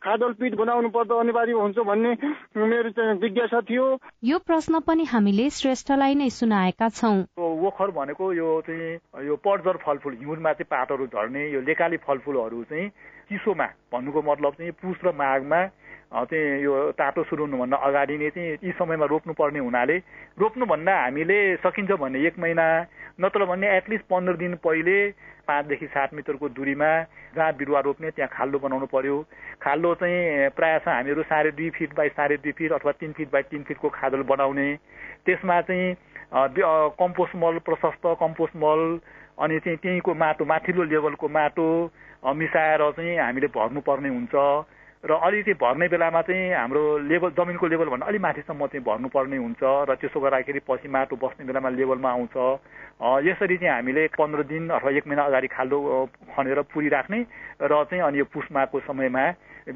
खाडल 0.00 0.32
पिट 0.40 0.54
बनाउनु 0.54 0.88
पर्दा 0.88 1.20
अनिवार्य 1.20 1.52
हुन्छ 1.52 1.78
भन्ने 1.90 2.12
मेरो 2.56 2.90
चाहिँ 2.90 3.18
जिज्ञासा 3.20 3.60
थियो। 3.60 3.86
यो 4.24 4.38
प्रश्न 4.38 4.80
पनि 4.80 5.04
हामीले 5.04 5.48
श्रेष्ठलाई 5.50 6.14
नै 6.14 6.30
सुनाएका 6.30 6.88
छौँ। 6.88 7.16
ओखर 7.68 7.90
भनेको 7.90 8.32
यो 8.32 8.48
चाहिँ 8.66 9.26
यो 9.26 9.36
पर्जर 9.36 9.76
फलफुल 9.84 10.16
हिउँदमा 10.20 10.52
चाहिँ 10.52 10.68
पातहरू 10.72 11.06
झर्ने 11.06 11.48
यो 11.52 11.60
लेकाली 11.60 11.96
फलफुलहरू 12.08 12.62
चाहिँ 12.64 12.90
चिसोमा 13.28 13.66
भन्नुको 13.92 14.22
मतलब 14.22 14.52
चाहिँ 14.58 14.72
पुस 14.82 15.04
र 15.04 15.12
माघमा 15.14 15.60
चाहिँ 16.08 16.62
यो 16.62 16.72
तातो 16.96 17.22
सुरु 17.28 17.44
हुनुभन्दा 17.44 17.76
अगाडि 17.76 18.16
नै 18.18 18.30
चाहिँ 18.30 18.56
यी 18.64 18.72
समयमा 18.78 19.06
रोप्नुपर्ने 19.06 19.60
हुनाले 19.60 19.96
रोप्नुभन्दा 20.40 20.94
हामीले 20.96 21.38
सकिन्छ 21.60 21.92
भने 22.00 22.26
एक 22.26 22.38
महिना 22.40 22.64
नत्र 23.20 23.44
भने 23.44 23.76
एटलिस्ट 23.76 24.04
पन्ध्र 24.08 24.36
दिन 24.36 24.54
पहिले 24.64 24.96
पाँचदेखि 25.48 25.86
सात 25.86 26.14
मिटरको 26.14 26.48
दूरीमा 26.56 26.88
जहाँ 27.36 27.52
बिरुवा 27.56 27.80
रोप्ने 27.80 28.10
त्यहाँ 28.10 28.30
खाल्डो 28.32 28.58
बनाउनु 28.58 28.86
पर्यो। 28.88 29.16
खाल्डो 29.62 29.94
चाहिँ 30.00 30.48
प्रायः 30.56 30.88
हामीहरू 30.88 31.22
साढे 31.28 31.50
दुई 31.56 31.70
फिट 31.76 31.94
बाई 31.96 32.08
साढे 32.16 32.36
दुई 32.36 32.52
फिट 32.52 32.72
अथवा 32.72 32.92
तिन 33.00 33.12
फिट 33.12 33.32
बाई 33.32 33.42
तिन 33.52 33.62
फिटको 33.68 33.88
खाडल 33.88 34.22
बनाउने। 34.28 34.68
त्यसमा 35.24 35.60
चाहिँ 35.68 35.94
कम्पोस्ट 37.00 37.36
मल 37.36 37.58
प्रशस्त 37.64 38.04
कम्पोस्ट 38.20 38.56
मल 38.64 38.80
अनि 39.38 39.58
चाहिँ 39.64 39.78
त्यहीँको 39.78 40.14
माटो 40.14 40.44
माथिल्लो 40.44 40.84
लेभलको 40.84 41.28
माटो 41.28 41.66
मिसाएर 42.34 42.90
चाहिँ 42.96 43.16
हामीले 43.18 43.46
भर्नुपर्ने 43.54 44.08
हुन्छ। 44.08 44.34
र 44.98 45.14
अलिकति 45.14 45.52
भर्ने 45.54 45.86
बेलामा 45.88 46.20
चाहिँ 46.26 46.50
हाम्रो 46.58 46.82
लेभल 47.06 47.30
जमिनको 47.38 47.66
लेभलभन्दा 47.70 48.06
अलिक 48.06 48.20
माथिसम्म 48.20 48.66
चाहिँ 48.66 48.82
भर्नुपर्ने 48.82 49.36
हुन्छ। 49.38 49.62
र 49.62 49.94
त्यसो 49.94 50.18
गर्दाखेरि 50.20 50.60
पछि 50.66 50.88
माटो 50.90 51.16
बस्ने 51.22 51.46
बेलामा 51.46 51.70
लेभलमा 51.70 52.10
आउँछ। 52.10 52.34
यसरी 53.22 53.56
चाहिँ 53.62 53.74
हामीले 53.74 54.06
पन्ध्र 54.18 54.42
दिन 54.50 54.68
अथवा 54.74 54.90
एक 54.90 55.06
महिना 55.06 55.22
अगाडि 55.30 55.48
खाल्डो 55.54 55.78
खनेर 56.34 56.60
पुरी 56.74 56.88
राख्ने 56.90 57.18
र 57.62 57.72
चाहिँ 57.86 58.02
अनि 58.10 58.18
यो 58.18 58.24
पुसमाको 58.26 58.80
समयमा 58.90 59.24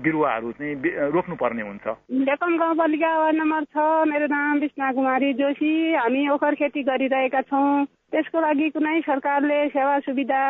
बिरुवाहरू 0.03 0.53
चाहिँ 0.59 0.75
रोप्नुपर्ने 1.14 1.62
हुन्छ। 1.62 1.87
डेकम 2.27 2.53
गाउँपालिका 2.59 3.11
वार्ड 3.18 3.37
नम्बर 3.38 3.62
छ। 3.70 3.77
मेरो 4.11 4.27
नाम 4.27 4.59
विष्णा 4.59 4.92
कुमारी 4.92 5.33
जोशी। 5.38 5.72
हामी 5.94 6.29
ओखर 6.35 6.55
खेती 6.59 6.83
गरिरहेका 6.83 7.40
छौँ। 7.46 7.87
त्यसको 8.12 8.40
लागि 8.40 8.68
कुनै 8.70 9.01
सरकारले 9.03 9.59
सेवा 9.75 9.98
सुविधा 10.07 10.40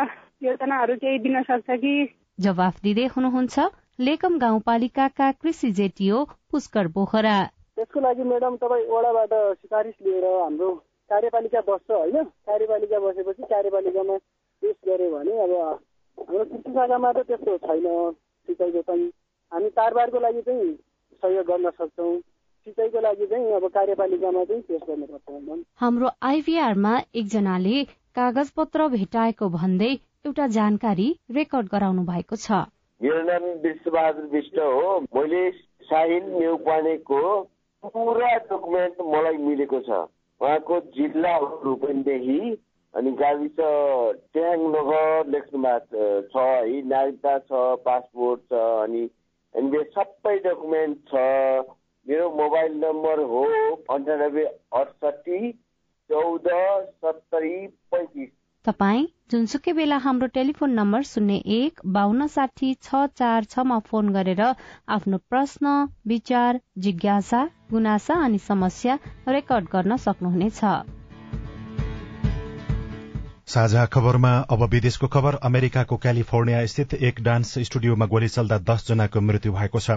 योजनाहरू 0.43 0.95
केही 1.03 1.19
दिन 1.27 1.43
सक्छ 1.43 1.77
कि? 1.83 1.95
जवाफ 2.39 2.81
दिँदै 2.83 3.05
हुनुहुन्छ 3.17 3.67
लेकम 4.01 4.39
गाउँपालिकाका 4.39 5.31
कृषि 5.43 5.71
जेटियो 5.79 6.25
पुष्कर 6.51 6.87
बोखरा 6.97 7.37
त्यसको 7.77 8.01
लागि 8.01 8.23
म्याडम 8.31 8.57
तपाईँ 8.63 8.87
वडाबाट 8.91 9.35
सिफारिस 9.59 9.95
लिएर 10.07 10.27
हाम्रो 10.27 10.71
कार्यपालिका 11.11 11.61
बस्छ 11.69 11.91
होइन? 11.91 12.25
कार्यपालिका 12.51 12.99
बसेपछि 13.07 13.43
कार्यपालिकामा 13.55 14.17
पेस 14.63 14.77
गऱ्यो 14.89 15.09
भने 15.15 15.39
अब 15.45 15.55
हाम्रो 16.19 16.45
कृषि 16.45 16.75
शाखामा 16.75 17.13
त 17.13 17.27
त्यस्तो 17.31 17.57
छैन 17.63 17.87
सिँचाइको 18.49 18.83
चाहिँ 18.91 19.09
हामी 19.53 19.69
तारबारको 19.79 20.19
लागि 20.27 20.43
चाहिँ 20.51 20.75
सहयोग 21.23 21.47
गर्न 21.47 21.71
सक्छौँ। 21.79 22.13
सिँचाइको 22.67 23.01
लागि 23.01 23.27
चाहिँ 23.27 23.53
अब 23.55 23.67
कार्यपालिकामा 23.75 24.45
चाहिँ 24.45 24.63
पेस 24.63 24.81
गर्नुपर्छ 24.89 25.59
हाम्रो 25.81 26.09
आइभीआरमा 26.31 26.95
एकजनाले 27.15 27.83
कागज 28.17 28.51
पत्र 28.57 28.89
भेटाएको 28.89 29.49
भन्दै 29.51 29.93
एउटा 30.27 30.47
जानकारी 30.57 31.09
रेकर्ड 31.37 31.69
गराउनु 31.69 32.03
भएको 32.09 32.37
छ। 32.37 32.59
मेरो 33.01 33.23
नाम 33.29 33.45
विश्वबहादुर 33.63 34.27
विष्ट 34.33 34.59
हो। 34.59 34.99
मैले 35.17 35.43
साहिल 35.91 36.25
नेउपानेको 36.35 37.23
पुरा 37.85 38.35
डकुमेन्ट 38.51 39.01
मलाई 39.15 39.37
मिलेको 39.47 39.81
छ। 39.81 39.91
उहाँको 40.41 40.79
जिल्ला 40.97 41.35
हो 41.35 41.49
रूपनदेखि 41.65 42.39
अनि 42.95 43.11
गाविस 43.19 43.59
ट्याङ 43.59 44.65
नगर 44.77 45.29
लेख्नु 45.35 45.63
भएको 45.63 46.07
छ 46.31 46.47
है 46.47 46.83
नागरिकता 46.89 47.39
छ 47.39 47.67
पासपोर्ट 47.85 48.41
छ 48.53 48.63
अनि 48.87 49.03
अनि 49.55 49.85
सबै 49.99 50.37
डकुमेन्ट 50.47 50.99
छ। 51.11 51.23
मेरो 52.07 52.29
मोबाइल 52.37 52.73
नम्बर 52.77 53.21
हो 53.31 53.43
अन्ठानब्बे 53.91 54.45
अडसठी 54.79 55.51
चौध 56.11 56.49
सत्तरी 57.03 57.57
पैँतिस। 57.91 58.31
तपाईँ 58.65 59.07
जुनसुकै 59.31 59.73
बेला 59.73 59.97
हाम्रो 59.99 60.27
टेलिफोन 60.35 60.71
नम्बर 60.73 61.03
शून्य 61.05 61.37
एक 61.57 61.81
बान्न 61.95 62.27
साठी 62.35 62.73
छ 62.83 63.05
चार 63.19 63.45
छमा 63.51 63.79
फोन 63.87 64.13
गरेर 64.13 64.43
आफ्नो 64.97 65.19
प्रश्न 65.31 65.75
विचार 66.07 66.61
जिज्ञासा 66.79 67.45
गुनासा 67.71 68.15
अनि 68.25 68.39
समस्या 68.47 68.99
रेकर्ड 69.29 69.69
गर्न 69.73 69.97
सक्नुहुनेछ। 70.05 70.61
साझा 73.49 73.85
खबरमा 73.87 74.31
अब 74.51 74.63
विदेशको 74.71 75.07
खबर 75.09 75.35
अमेरिकाको 75.45 75.97
क्यालिफोर्निया 75.97 76.65
स्थित 76.67 76.93
एक 76.97 77.21
डान्स 77.23 77.59
स्टुडियोमा 77.61 78.07
गोली 78.07 78.29
चल्दा 78.29 78.59
दस 78.61 78.87
जनाको 78.89 79.21
मृत्यु 79.21 79.53
भएको 79.53 79.81
छ। 79.81 79.91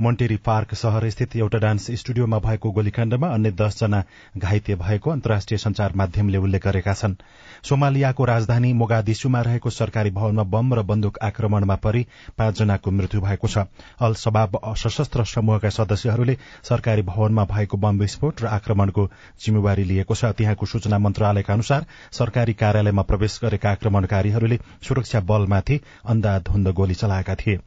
मोन्टेरी 0.00 0.36
पार्क 0.38 0.74
शहर 0.74 1.08
स्थित 1.10 1.36
एउटा 1.36 1.58
डान्स 1.58 1.86
स्टुडियोमा 1.94 2.38
भएको 2.38 2.70
गोलीकाण्डमा 2.70 3.28
अन्य 3.28 3.50
दस 3.52 3.78
जना 3.80 4.02
घाइते 4.36 4.74
भएको 4.74 5.10
अन्तर्राष्ट्रिय 5.10 5.58
संचार 5.58 5.92
माध्यमले 5.94 6.38
उल्लेख 6.38 6.64
गरेका 6.64 6.94
छन्। 6.94 7.14
सोमालियाको 7.62 8.24
राजधानी 8.24 8.72
मोगादिसुमा 8.74 9.40
रहेको 9.40 9.70
सरकारी 9.70 10.10
भवनमा 10.10 10.42
बम 10.50 10.74
र 10.74 10.82
बन्दुक 10.82 11.18
आक्रमणमा 11.22 11.76
परि 11.78 12.04
पाँचजनाको 12.38 12.90
मृत्यु 12.90 13.20
भएको 13.20 13.48
छ। 13.48 13.64
अल 14.00 14.14
सबाब 14.16 14.58
सशस्त्र 14.76 15.24
समूहका 15.26 15.70
सदस्यहरूले 15.70 16.36
सरकारी 16.64 17.02
भवनमा 17.04 17.44
भएको 17.46 17.76
बम 17.78 17.98
विस्फोट 17.98 18.42
र 18.42 18.46
आक्रमणको 18.50 19.08
जिम्मेवारी 19.40 19.84
लिएको 19.84 20.14
छ। 20.14 20.34
त्यहाँको 20.34 20.66
सूचना 20.66 20.98
मन्त्रालयका 20.98 21.52
अनुसार 21.54 21.86
सरकारी 22.12 22.52
कार्यालय 22.58 22.96
इलाकामा 22.98 23.02
प्रवेश 23.06 23.38
गरेका 23.42 23.70
आक्रमणकारीहरूले 23.70 24.58
सुरक्षा 24.82 25.20
बलमाथि 25.20 25.76
अन्धाधुन्द 26.04 26.68
गोली 26.74 26.94
चलाएका 26.94 27.34
थिए 27.34 27.58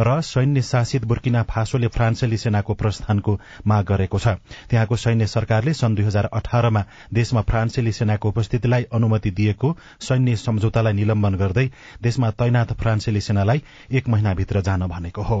र 0.00 0.20
सैन्य 0.22 0.62
शासित 0.62 1.04
बुर्किना 1.04 1.42
फासोले 1.44 1.86
फ्रान्सेली 1.86 2.36
सेनाको 2.36 2.74
प्रस्थानको 2.74 3.32
माग 3.66 3.84
गरेको 3.84 4.18
छ। 4.18 4.26
त्यहाँको 4.70 4.96
सैन्य 4.96 5.26
सरकारले 5.26 5.72
सन् 5.74 5.94
दुई 5.94 6.04
हजार 6.04 6.26
अठारमा 6.32 6.82
देशमा 7.14 7.42
फ्रान्सेली 7.42 7.92
सेनाको 7.92 8.28
उपस्थितिलाई 8.28 8.82
अनुमति 8.90 9.30
दिएको 9.30 9.76
सैन्य 10.00 10.36
सम्झौतालाई 10.38 10.92
निलम्बन 10.92 11.34
गर्दै 11.36 11.66
देशमा 12.02 12.30
तैनात 12.32 12.72
फ्रान्सेली 12.74 13.20
सेनालाई 13.20 13.62
एक 13.92 14.08
महिनाभित्र 14.08 14.60
जान 14.62 14.86
भनेको 14.88 15.22
हो। 15.22 15.40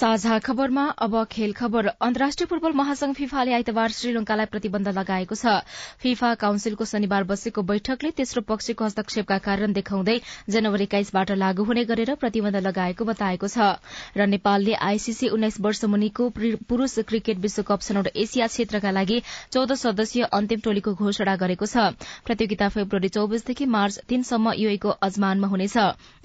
साझा 0.00 0.38
खबरमा 0.38 0.84
अब 0.96 1.14
खेल 1.30 1.52
खबर। 1.52 1.86
अन्तर्राष्ट्रिय 2.00 2.46
फुटबल 2.48 2.72
महासंघ 2.74 3.12
फिफाले 3.14 3.52
आइतबार 3.52 3.90
श्रीलंकालाई 3.92 4.46
प्रतिबन्ध 4.46 4.88
लगाएको 4.88 5.34
छ। 5.34 5.60
फिफा 6.00 6.32
काउन्सिलको 6.40 6.84
शनिबार 6.84 7.24
बसेको 7.28 7.62
बैठकले 7.62 8.10
तेस्रो 8.16 8.42
पक्षको 8.48 8.84
हस्तक्षेपका 8.84 9.38
कारण 9.38 9.72
देखाउँदै 9.72 10.14
जनवरी 10.48 10.84
एक्काइसबाट 10.84 11.32
लागू 11.36 11.64
हुने 11.64 11.84
गरेर 11.84 12.14
प्रतिबन्ध 12.16 12.56
लगाएको 12.58 13.04
बताएको 13.04 13.48
छ। 13.48 13.76
र 14.16 14.26
नेपालले 14.26 14.72
आईसीसी 14.80 15.28
उन्नाइस 15.28 15.60
वर्ष 15.60 15.84
मुनिको 15.86 16.30
पुरूष 16.64 16.98
क्रिकेट 17.04 17.44
विश्वकप 17.44 17.80
छनौट 17.82 18.08
एसिया 18.16 18.46
क्षेत्रका 18.46 18.90
लागि 18.90 19.20
चौध 19.52 19.76
सदस्यीय 19.76 20.24
अन्तिम 20.32 20.64
टोलीको 20.64 20.94
घोषणा 20.96 21.36
गरेको 21.36 21.66
छ। 21.66 21.92
प्रतियोगिता 22.24 22.70
फेब्रुअरी 22.70 23.12
चौबिसदेखि 23.18 23.68
मार्च 23.68 24.00
तीनसम्म 24.08 24.56
युएको 24.64 24.96
अजमानमा 25.02 25.52
हुनेछ। 25.52 25.76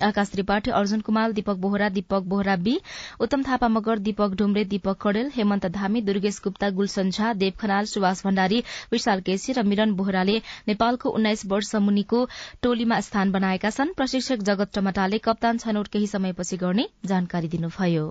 आकाश 0.06 0.32
त्रिपाठी 0.32 0.72
अर्जुन 0.72 1.02
कुमार 1.04 1.32
दीपक 1.34 1.62
बोहरा 1.68 1.90
दीपक 2.00 2.32
बोहरा 2.32 2.56
बी 2.64 2.80
उत्तम 3.20 3.44
थापा 3.44 3.64
मगर 3.68 4.00
दीपक 4.00 4.36
ढुम्रे 4.36 4.64
दीपक 4.66 4.98
कडेल 5.02 5.32
हेमन्त 5.36 5.66
धामी 5.72 6.02
दुर्गेश 6.02 6.40
गुप्ता 6.44 6.70
गुलसन 6.72 7.10
झा 7.10 7.34
देव 7.36 7.54
खनाल 7.60 7.86
सुभाष 7.86 8.24
भण्डारी 8.26 8.60
विशाल 8.92 9.22
केसी 9.22 9.54
र 9.54 9.64
मिलन 9.64 9.92
बोहराले 9.96 10.38
नेपालको 10.68 11.10
उन्नाइस 11.10 11.46
वर्ष 11.46 11.76
मुनिको 11.82 12.28
टोलीमा 12.62 13.00
स्थान 13.02 13.32
बनाएका 13.32 13.70
छन्। 13.70 13.94
प्रशिक्षक 13.98 14.40
जगत 14.44 14.72
टमटाले 14.76 15.18
कप्तान 15.20 15.58
छनौट 15.58 15.88
केही 15.88 16.08
समयपछि 16.08 16.58
गर्ने 16.58 16.88
जानकारी 17.06 17.48
दिनुभयो। 17.48 18.06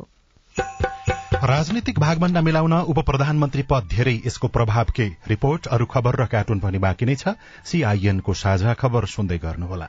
राजनीतिक 1.45 1.99
भागभण्डा 1.99 2.41
मिलाउन 2.41 2.73
उप 2.73 2.99
प्रधानमन्त्री 3.07 3.63
पद 3.63 3.89
धेरै 3.91 4.15
यसको 4.27 4.49
प्रभाव 4.49 4.93
के? 4.97 5.09
रिपोर्ट 5.29 5.67
अरू 5.69 5.87
खबर 5.87 6.23
र 6.23 6.27
कार्टुन 6.27 6.61
पनि 6.61 6.79
बाँकी 6.79 7.05
नै 7.05 7.15
छ। 7.15 7.37
सीआईएनको 7.65 8.35
साझा 8.35 8.75
खबर 8.75 9.07
सुन्दै 9.07 9.39
गर्नुहोला। 9.39 9.89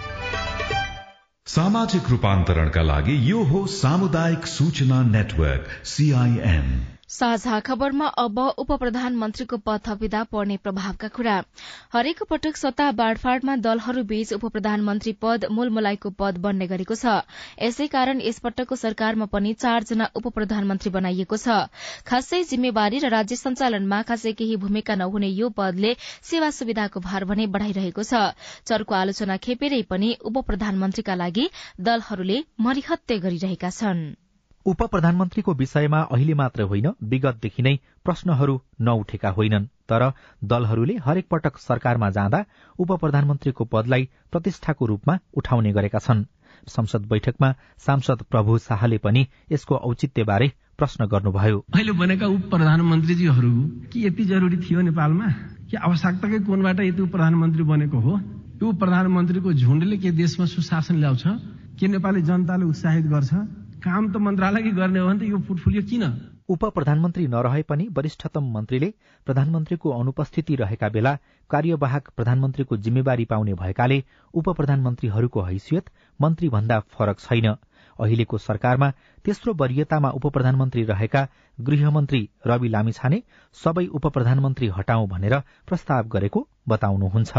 सामाजिक 1.47 2.09
रूपांतरण 2.09 2.69
का 2.69 2.81
लागि 2.81 3.15
यो 3.29 3.41
हो 3.43 3.65
सामुदायिक 3.67 4.45
सूचना 4.45 5.01
नेटवर्क 5.03 5.67
सीआईएन 5.85 6.69
साझा 7.11 7.59
खबरमा 7.59 8.05
अब 8.21 8.37
उप 8.61 8.69
प्रधानमन्त्रीको 8.81 9.57
पद 9.63 9.81
थपिँदा 9.85 10.19
पर्ने 10.31 10.55
प्रभावका 10.57 11.07
कुरा। 11.15 11.33
हरेक 11.93 12.21
पटक 12.29 12.57
सत्ता 12.57 12.85
बाँडफाँडमा 12.93 13.55
दलहरूबीच 13.65 14.31
उप 14.33 14.45
प्रधानमन्त्री 14.47 15.13
पद 15.19 15.45
मूलमलाईको 15.51 16.09
पद 16.21 16.37
बन्ने 16.45 16.67
गरेको 16.67 16.95
छ। 16.95 17.15
यसै 17.59 17.87
कारण 17.97 18.21
यसपटकको 18.21 18.75
सरकारमा 18.75 19.27
पनि 19.35 19.53
चारजना 19.55 20.09
उप 20.15 20.31
प्रधानमन्त्री 20.39 20.93
बनाइएको 20.95 21.41
छ। 21.43 21.59
खासै 22.07 22.41
जिम्मेवारी 22.45 23.03
र 23.03 23.11
राज्य 23.11 23.41
सञ्चालनमा 23.43 24.01
खासै 24.07 24.35
केही 24.39 24.55
भूमिका 24.63 24.95
नहुने 25.03 25.35
यो 25.35 25.51
पदले 25.51 25.95
सेवा 26.31 26.51
सुविधाको 26.53 27.03
भार 27.03 27.27
भने 27.27 27.51
बढ़ाइरहेको 27.51 28.07
छ। 28.07 28.23
चरको 28.63 28.95
आलोचना 28.95 29.41
खेपेरै 29.43 29.83
पनि 29.91 30.15
उप 30.23 30.43
प्रधानमन्त्रीका 30.47 31.21
लागि 31.27 31.51
दलहरूले 31.81 32.43
मरिहत्ते 32.61 33.19
गरिरहेका 33.19 33.75
छनृ। 33.75 34.30
उप 34.65 34.81
प्रधानमन्त्रीको 34.83 35.53
विषयमा 35.53 35.99
अहिले 36.11 36.33
मात्र 36.33 36.63
होइन 36.63 36.87
विगतदेखि 37.03 37.63
नै 37.63 37.73
प्रश्नहरू 38.05 38.55
नउठेका 38.81 39.29
होइनन्। 39.29 39.65
तर 39.89 40.03
दलहरूले 40.43 40.95
हरेक 41.05 41.27
पटक 41.31 41.57
सरकारमा 41.57 42.09
जाँदा 42.09 42.43
उप 42.79 42.91
प्रधानमन्त्रीको 43.01 43.65
पदलाई 43.65 44.07
प्रतिष्ठाको 44.31 44.85
रूपमा 44.85 45.17
उठाउने 45.37 45.71
गरेका 45.73 45.99
छन्। 45.99 46.25
संसद 46.67 47.05
बैठकमा 47.09 47.49
सांसद 47.77 48.21
प्रभु 48.29 48.57
शाहले 48.57 48.97
पनि 48.97 49.25
यसको 49.51 49.75
औचित्यबारे 49.75 50.51
प्रश्न 50.77 51.05
गर्नुभयो। 51.05 51.57
अहिले 51.73 51.91
बनेका 51.91 52.27
उप 52.27 52.43
प्रधानमन्त्रीजीहरू 52.49 53.51
के 53.89 53.99
यति 53.99 54.25
जरुरी 54.25 54.57
थियो 54.57 54.81
नेपालमा 54.81 55.27
कि 55.69 55.77
आवश्यकताकै 55.77 56.39
कोणबाट 56.45 56.79
यति 56.81 57.01
उप 57.01 57.11
प्रधानमन्त्री 57.11 57.63
बनेको 57.63 57.99
हो? 57.99 58.13
यो 58.61 58.71
प्रधानमन्त्रीको 58.77 59.53
झुन्डले 59.53 59.97
के 59.97 60.11
देशमा 60.11 60.45
सुशासन 60.45 60.95
ल्याउँछ 60.95 61.23
के 61.79 61.87
नेपाली 61.87 62.21
जनताले 62.21 62.65
उत्साहित 62.65 63.05
गर्छ? 63.05 63.33
काम 63.83 64.07
त 64.13 64.15
मन्त्रालयकै 64.23 64.71
गर्ने 64.77 64.99
हो 64.99 65.07
भने 65.07 65.19
त 65.19 65.29
यो 65.29 65.37
पोर्टफोलियो 65.45 65.81
किन? 65.89 66.03
उप 66.53 66.63
प्रधानमन्त्री 66.75 67.25
नरहे 67.33 67.61
पनि 67.69 67.85
वरिष्ठतम 67.97 68.45
मन्त्रीले 68.55 68.89
प्रधानमन्त्रीको 69.27 69.93
अनुपस्थिति 69.99 70.55
रहेका 70.61 70.89
बेला 70.95 71.13
कार्यवाहक 71.49 72.13
प्रधानमन्त्रीको 72.17 72.77
जिम्मेवारी 72.85 73.25
पाउने 73.31 73.53
भएकाले 73.61 73.97
उप 74.33 74.49
प्रधानमन्त्रीहरूको 74.59 75.41
हैसियत 75.49 75.89
मन्त्री 76.19 76.49
भन्दा 76.55 76.79
फरक 76.93 77.19
छैन। 77.25 77.47
अहिलेको 77.99 78.37
सरकारमा 78.37 78.89
तेस्रो 79.25 79.53
वरियतामा 79.53 80.09
उप 80.17 80.25
प्रधानमन्त्री 80.33 80.83
रहेका 80.83 81.27
गृहमन्त्री 81.57 82.21
रवि 82.47 82.69
लामिछाने 82.69 83.21
सबै 83.55 83.85
उप 83.87 84.07
प्रधानमन्त्री 84.07 84.67
हटाउँ 84.77 85.07
भनेर 85.07 85.35
प्रस्ताव 85.67 86.07
गरेको 86.07 86.47
बताउनुहुन्छ। 86.69 87.31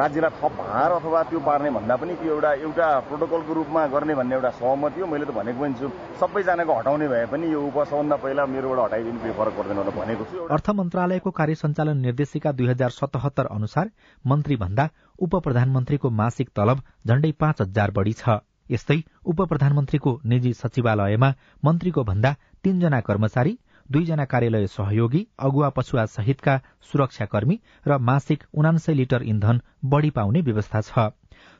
राज्यलाई 0.00 0.30
थप 0.40 0.52
भार 0.58 0.92
अथवा 0.92 1.22
त्यो 1.22 1.40
पार्ने 1.40 1.70
भन्दा 1.70 1.96
पनि 1.96 2.14
त्यो 2.16 2.34
एउटा 2.34 2.52
एउटा 2.64 2.88
प्रोटोकलको 3.08 3.52
रूपमा 3.54 3.86
गर्ने 3.86 4.14
भन्ने 4.14 4.34
एउटा 4.34 4.50
सहमति 4.50 5.00
हो। 5.00 5.06
मैले 5.06 5.24
त 5.24 5.30
भनेको 5.36 5.60
पनि 5.60 5.74
छु 5.80 5.88
सबैजनाको 6.20 6.72
हटाउने 6.78 7.08
भए 7.08 7.26
पनि 7.32 7.52
यो 7.52 7.60
उप 7.60 7.78
सबभन्दा 7.84 8.16
पहिला 8.16 8.46
मेरोबाट 8.46 8.80
हटाइदिनु 8.84 9.18
केही 9.20 9.32
फरक 9.38 9.54
पर्दैन 9.58 9.78
भनेको 10.00 10.24
छु। 10.24 10.46
अर्थ 10.48 10.70
मन्त्रालयको 10.80 11.30
कार्य 11.30 11.54
सञ्चालन 11.54 11.96
निर्देशिका 12.00 12.52
दुई 12.52 12.66
हजार 12.66 12.90
सतहत्तर 12.90 13.46
अनुसार 13.52 13.90
मन्त्री 14.24 14.56
भन्दा 14.56 14.88
उप 15.18 15.36
प्रधानमन्त्रीको 15.44 16.10
मासिक 16.10 16.48
तलब 16.56 16.82
झण्डै 17.06 17.32
पाँच 17.40 17.60
हजार 17.60 17.90
बढ़ी 17.90 18.12
छ। 18.12 18.40
यस्तै 18.70 18.98
उप 19.24 19.42
प्रधानमन्त्रीको 19.50 20.12
निजी 20.32 20.52
सचिवालयमा 20.54 21.30
मन्त्रीको 21.64 22.04
भन्दा 22.04 22.30
तीनजना 22.64 23.00
कर्मचारी 23.08 23.58
दुईजना 23.88 24.24
कार्यालय 24.32 24.66
सहयोगी 24.70 25.20
अगुवा 25.46 25.68
पछुवा 25.76 26.04
सहितका 26.16 26.54
सुरक्षाकर्मी 26.90 27.56
र 27.86 27.98
मासिक 28.08 28.44
उनासय 28.54 28.94
लिटर 28.94 29.22
इन्धन 29.32 29.60
बढ़ी 29.84 30.10
पाउने 30.18 30.40
व्यवस्था 30.48 30.80
छ। 30.80 31.10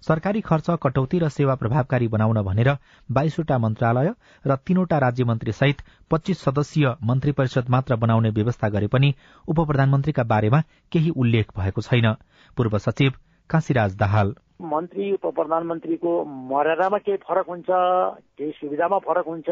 सरकारी 0.03 0.41
खर्च 0.41 0.67
कटौती 0.83 1.19
र 1.19 1.29
सेवा 1.29 1.55
प्रभावकारी 1.55 2.09
बनाउन 2.09 2.41
भनेर 2.43 2.71
बाइसवटा 3.09 3.59
मन्त्रालय 3.59 4.13
र 4.45 4.57
तीनवटा 4.67 4.99
राज्य 4.99 5.25
मन्त्री 5.25 5.53
सहित 5.53 5.83
पच्चीस 6.11 6.43
सदस्यीय 6.43 6.95
मन्त्री 7.03 7.33
परिषद 7.33 7.69
मात्र 7.69 7.97
बनाउने 7.97 8.31
व्यवस्था 8.31 8.69
गरे 8.69 8.87
पनि 8.95 9.15
उप 9.49 9.61
प्रधानमन्त्रीका 9.61 10.25
बारेमा 10.25 10.63
केही 10.93 11.11
उल्लेख 11.17 11.53
भएको 11.59 11.81
छैन। 11.81 12.15
पूर्व 12.57 12.79
सचिव 12.79 13.13
काशीराज 13.51 13.97
दाहाल 13.97 14.35
मन्त्री 14.61 15.13
उप 15.13 15.27
प्रधानमन्त्रीको 15.35 16.13
मर्यादामा 16.25 16.99
केही 16.99 17.17
फरक 17.19 17.47
हुन्छ 17.49 17.67
केही 17.71 18.51
सुविधामा 18.51 18.99
फरक 18.99 19.27
हुन्छ 19.27 19.49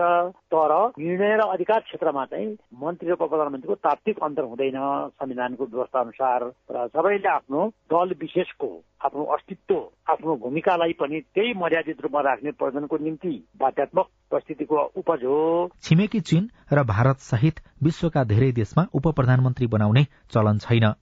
तर 0.53 0.73
निर्णय 0.99 1.37
र 1.37 1.49
अधिकार 1.49 1.81
क्षेत्रमा 1.81 2.25
चाहिँ 2.25 2.57
मन्त्री 2.83 3.09
र 3.09 3.13
उप 3.13 3.23
प्रधानमन्त्रीको 3.23 3.75
तात्विक 3.75 4.19
अन्तर 4.23 4.43
हुँदैन 4.43 4.77
संविधानको 5.17 5.65
व्यवस्था 5.65 6.01
अनुसार 6.01 6.45
र 6.45 6.87
सबैले 6.89 7.29
आफ्नो 7.29 7.67
दल 7.93 8.15
विशेषको 8.21 8.71
आफ्नो 9.05 9.25
अस्तित्व 9.35 9.75
आफ्नो 10.11 10.37
भूमिकालाई 10.37 10.93
पनि 11.01 11.21
त्यही 11.35 11.53
मर्यादित 11.57 12.01
रूपमा 12.03 12.21
राख्ने 12.21 12.51
प्रयोजनको 12.51 12.97
निम्ति 12.99 13.35
बाध्यात्मक 13.61 14.07
परिस्थितिको 14.31 14.85
उपज 14.97 15.25
हो। 15.25 15.71
छिमेकी 15.83 16.21
चीन 16.21 16.49
र 16.73 16.83
भारत 16.85 17.19
सहित 17.25 17.61
विश्वका 17.83 18.25
धेरै 18.25 18.53
देशमा 18.53 18.87
उप 18.95 19.09
प्रधानमन्त्री 19.09 19.67
बनाउने 19.67 20.05
चलन 20.31 20.59
छैन। 20.59 20.93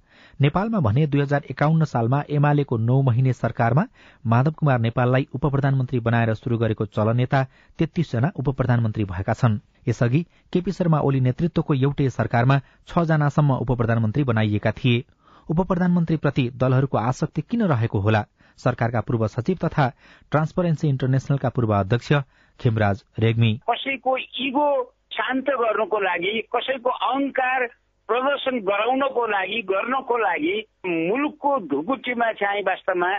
नेपालमा 0.40 0.80
भने 0.80 1.06
दुई 1.06 1.20
हजार 1.20 1.42
एकाउन्न 1.50 1.84
सालमा 1.84 2.22
एमालेको 2.30 2.76
नौ 2.78 3.00
महिने 3.02 3.32
सरकारमा 3.32 3.84
माधव 4.26 4.52
कुमार 4.52 4.78
नेपाललाई 4.80 5.26
उप 5.34 5.46
प्रधानमन्त्री 5.46 6.00
बनाएर 6.00 6.34
शुरू 6.34 6.58
गरेको 6.58 6.86
चलन 6.86 7.16
नेता 7.16 7.42
तेत्तीसजना 7.78 8.30
उप 8.36 8.48
प्रधानमन्त्री 8.50 9.04
भएका 9.04 9.32
छन्। 9.32 9.58
यसअघि 9.88 10.22
केपी 10.52 10.72
शर्मा 10.72 11.00
ओली 11.00 11.20
नेतृत्वको 11.20 11.74
एउटै 11.74 12.08
सरकारमा 12.10 12.58
छ 12.88 13.04
जनासम्म 13.04 13.56
उप 13.56 13.72
प्रधानमन्त्री 13.72 14.24
बनाइएका 14.24 14.72
थिए। 14.72 15.04
उप 15.48 15.60
प्रधानमन्त्रीप्रति 15.60 16.50
दलहरूको 16.56 16.98
आसक्ति 16.98 17.42
किन 17.42 17.62
रहेको 17.64 17.98
होला? 17.98 18.24
सरकारका 18.58 19.00
पूर्व 19.00 19.26
सचिव 19.26 19.56
तथा 19.64 19.88
ट्रान्सपरेन्सी 20.30 20.88
इन्टरनेशनलका 20.88 21.48
पूर्व 21.48 21.74
अध्यक्ष 21.74 22.12
खेमराज 22.60 23.04
रेग्मी। 23.18 23.52
कसैको 23.70 24.16
इगो 24.46 24.68
शान्त 25.12 25.50
गर्नको 25.60 25.98
लागि 26.00 26.40
कसैको 26.56 26.90
अहंकार 26.90 27.66
प्रदर्शन 28.08 28.58
गराउनको 28.66 29.26
लागि 29.26 29.62
गर्नको 29.68 30.16
लागि 30.18 30.56
मुलुकको 30.86 31.56
ढुकुटीमा 31.70 32.32
चाहिँ 32.32 32.62
वास्तवमा 32.62 33.16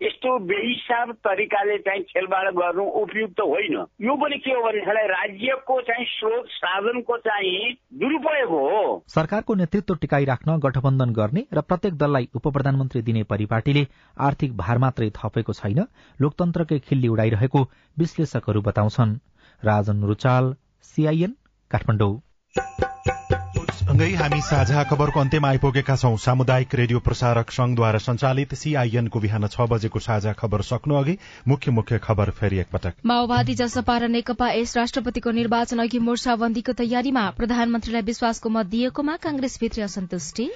यस्तो 0.00 0.30
बेहिसाब 0.48 1.10
तरिकाले 1.26 1.76
चाहिँ 1.78 2.02
खेलबाड 2.02 2.46
गर्नु 2.56 2.84
उपयुक्त 3.00 3.40
होइन। 3.40 3.74
यो 4.00 4.14
पनि 4.16 4.38
के 4.38 4.50
हो 4.50 4.60
भने 4.62 5.02
राज्यको 5.06 5.80
चाहिँ 5.80 6.06
स्रोत 6.08 6.46
साधनको 6.50 7.16
चाहिँ 7.16 7.72
दुरुपयोग 8.00 8.50
हो। 8.50 9.04
सरकारको 9.08 9.54
नेतृत्व 9.54 9.94
टिकाइराख्न 9.94 10.56
गठबन्धन 10.58 11.12
गर्ने 11.12 11.44
र 11.52 11.60
प्रत्येक 11.60 11.98
दललाई 11.98 12.28
उप 12.34 12.48
प्रधानमन्त्री 12.48 13.02
दिने 13.02 13.22
परिपाटीले 13.28 13.86
आर्थिक 14.16 14.56
भार 14.56 14.78
मात्रै 14.78 15.10
थपेको 15.18 15.52
छैन 15.52 15.84
लोकतन्त्रकै 16.18 16.78
खिल्ली 16.88 17.08
उडाइरहेको 17.08 17.60
विश्लेषकहरू 17.96 18.60
बताउँछन्। 18.62 19.18
राजन 19.62 20.04
रुचाल 20.04 20.54
सीआईएन 20.94 21.36
काठमाडौँ। 21.70 22.14
सँगै 24.00 24.16
हामी 24.16 24.40
साझा 24.40 24.82
खबरको 24.88 25.20
अन्त्यमा 25.20 25.48
आइपुगेका 25.48 25.94
छौं। 25.94 26.16
सामुदायिक 26.16 26.74
रेडियो 26.74 26.98
प्रसारक 27.04 27.50
संघद्वारा 27.52 27.98
संचालित 28.00 28.54
सीआईएनको 28.56 29.20
बिहान 29.20 29.44
छ 29.46 29.66
बजेको 29.68 30.00
साझा 30.00 30.32
खबर 30.40 30.62
सक्नु 30.64 30.94
अघि 30.96 31.16
मुख्य 31.44 31.70
मुख्य 31.70 31.98
खबर 32.00 32.30
फेरि 32.32 32.58
एकपटक। 32.58 33.04
माओवादी 33.04 33.54
जसपा 33.60 33.96
र 33.98 34.08
नेकपा 34.08 34.48
यस 34.52 34.76
राष्ट्रपतिको 34.76 35.30
निर्वाचन 35.36 35.84
अघि 35.84 35.98
मोर्चाबन्दीको 36.00 36.72
तयारीमा 36.80 37.28
प्रधानमन्त्रीलाई 37.36 38.08
विश्वासको 38.08 38.48
मत 38.48 38.72
दिएकोमा 38.72 39.16
कांग्रेसभित्री 39.20 39.82
असन्तुष्टि। 39.84 40.48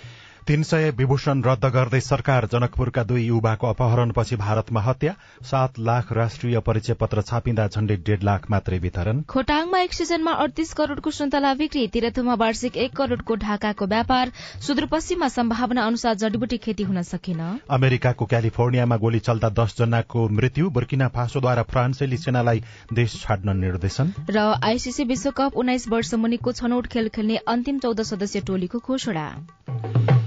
तीन 0.46 0.62
सय 0.62 0.90
विभूषण 0.96 1.42
रद्द 1.42 1.64
गर्दै 1.74 1.98
सरकार 2.02 2.46
जनकपुरका 2.52 3.02
दुई 3.02 3.22
युवाको 3.24 3.66
अपहरणपछि 3.66 4.36
भारतमा 4.36 4.80
हत्या 4.80 5.12
सात 5.42 5.78
लाख 5.80 6.10
राष्ट्रिय 6.12 6.58
परिचय 6.60 6.94
पत्र 6.94 7.22
छापिँदा 7.22 7.66
झण्डै 7.68 7.96
डेढ 8.06 8.22
लाख 8.22 8.50
मात्रै 8.50 8.78
वितरण। 8.78 9.22
खोटाङमा 9.24 9.78
एक 9.80 9.92
सिजनमा 9.92 10.32
अडतीस 10.44 10.72
करोड़को 10.74 11.10
सुन्तला 11.10 11.52
बिक्री 11.54 11.86
तिरथुमा 11.94 12.34
वार्षिक 12.34 12.76
एक 12.76 12.96
करोड़को 12.96 13.34
ढाकाको 13.36 13.86
व्यापार 13.86 14.32
सुदूरपश्चिममा 14.66 15.28
सम्भावना 15.28 15.86
अनुसार 15.86 16.14
जडीबुटी 16.24 16.58
खेती 16.66 16.82
हुन 16.84 17.02
सकेन। 17.04 17.40
अमेरिकाको 17.70 18.26
क्यालिफोर्नियामा 18.26 18.96
गोली 19.06 19.20
चल्दा 19.22 19.48
दस 19.56 19.76
जनाको 19.78 20.28
मृत्यु 20.34 20.70
बुर्किना 20.76 21.08
फासोद्वारा 21.16 21.62
फ्रान्सेली 21.72 22.16
सेनालाई 22.18 22.62
देश 22.92 23.16
छाड्न 23.22 23.56
निर्देशन। 23.64 24.12
र 24.28 24.44
आईसीसी 24.62 25.04
विश्वकप 25.06 25.56
उन्नाइस 25.56 25.88
वर्ष 25.88 26.14
मुनिको 26.20 26.52
छनौट 26.60 26.92
खेल 26.92 27.08
खेल्ने 27.16 27.42
अन्तिम 27.48 27.78
चौध 27.80 28.06
सदस्यीय 28.12 28.44
टोलीको 28.44 28.84
घोषणा। 28.84 29.26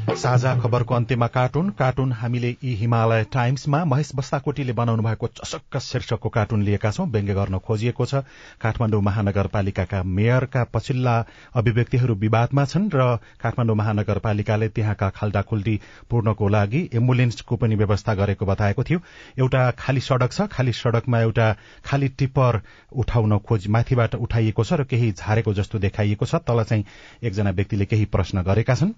साझा 0.08 0.54
खबरको 0.60 0.96
अन्त्यमा 0.96 1.28
कार्टुन। 1.28 1.70
कार्टुन 1.70 2.12
हामीले 2.12 2.50
यी 2.64 2.74
हिमालय 2.76 3.24
टाइम्समा 3.34 3.84
महेश 3.86 4.12
बस्ताकोटीले 4.16 4.74
बनाउनु 4.74 5.04
भएको 5.04 5.28
चसक्क 5.28 5.78
शीर्षकको 5.78 6.30
कार्टुन 6.30 6.62
लिएका 6.64 6.92
छौं। 6.92 7.08
व्यङ्ग्य 7.08 7.34
गर्न 7.34 7.58
खोजिएको 7.60 8.06
छ। 8.06 8.24
काठमाडौँ 8.62 9.02
महानगरपालिकाका 9.02 10.02
मेयरका 10.04 10.64
पछिल्ला 10.74 11.16
अभिव्यक्तिहरू 11.54 12.16
विवादमा 12.16 12.66
छन् 12.66 12.90
र 12.94 13.18
काठमाडौँ 13.42 13.76
महानगरपालिकाले 13.76 14.70
त्यहाँका 14.70 15.10
खाल्डाखुल्टी 15.12 15.80
पूर्णको 16.10 16.48
लागि 16.48 16.82
एम्बुलेन्सको 16.94 17.56
पनि 17.58 17.76
व्यवस्था 17.76 18.14
गरेको 18.16 18.46
बताएको 18.46 18.84
थियो। 18.84 19.00
एउटा 19.38 19.70
खाली 19.78 20.02
सड़क 20.02 20.32
छ। 20.32 20.48
खाली 20.48 20.72
सड़कमा 20.74 21.20
एउटा 21.20 21.52
खाली 21.84 22.08
टिप्पर 22.16 22.62
उठाउन 22.96 23.38
खोज 23.44 23.68
माथिबाट 23.68 24.16
उठाइएको 24.16 24.64
छ 24.64 24.74
र 24.74 24.84
केही 24.88 25.12
झारेको 25.12 25.54
जस्तो 25.54 25.80
देखाइएको 25.80 26.26
छ। 26.26 26.36
तल 26.48 26.64
चाहिँ 26.64 26.86
एकजना 27.24 27.52
व्यक्तिले 27.52 27.86
केही 27.86 28.06
प्रश्न 28.08 28.42
गरेका 28.48 28.76
छन्। 28.76 28.96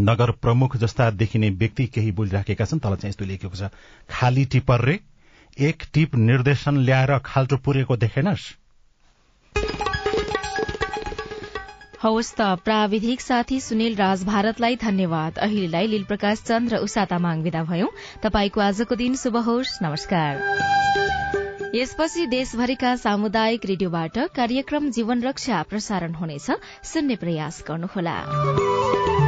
नगर 0.00 0.30
प्रमुख 0.42 0.76
जस्ता 0.76 1.10
देखिने 1.10 1.50
व्यक्ति 1.50 1.86
केही 1.86 2.12
बोलिराखेका 2.12 2.64
छन् 2.64 2.80
तल 2.80 2.96
चाहिँ 2.96 3.10
यस्तो 3.10 3.24
लेखेको 3.24 3.56
छ 3.56 3.70
खाली 4.10 4.44
टिप्पर 4.44 4.84
रे 4.84 4.98
एक 5.60 5.82
टिप 5.94 6.14
निर्देशन 6.16 6.78
ल्याएर 6.78 7.18
खाल्टो 7.24 7.56
पुरेको 7.56 7.96
देखेनस्। 7.96 8.44
हवस् 12.02 12.34
त 12.36 12.40
प्राविधिक 12.64 13.20
साथी 13.20 13.60
सुनिल 13.60 13.94
राज 13.96 14.24
भारतलाई 14.24 14.76
धन्यवाद। 14.76 15.38
अहिलेलाई 15.38 15.86
लील 15.86 16.04
प्रकाश 16.04 16.42
चन्द 16.42 16.72
र 16.72 16.76
उषा 16.84 17.04
तामाङ 17.04 17.42
विदा 17.42 17.62
भयौं। 17.64 17.88
तपाईँको 18.22 18.60
आजको 18.60 18.94
दिन 18.94 19.14
शुभ 19.16 19.36
होस्। 19.36 19.78
नमस्कार। 19.82 20.32
यसपछि 21.74 22.26
देशभरिका 22.26 22.96
सामुदायिक 22.96 23.66
रेडियोबाट 23.66 24.18
कार्यक्रम 24.36 24.90
जीवन 24.90 25.22
रक्षा 25.22 25.62
प्रसारण 25.62 26.12
हुनेछ। 26.14 26.50
सुन्ने 26.84 27.16
प्रयास 27.16 27.64
गर्नुहोला। 27.68 29.23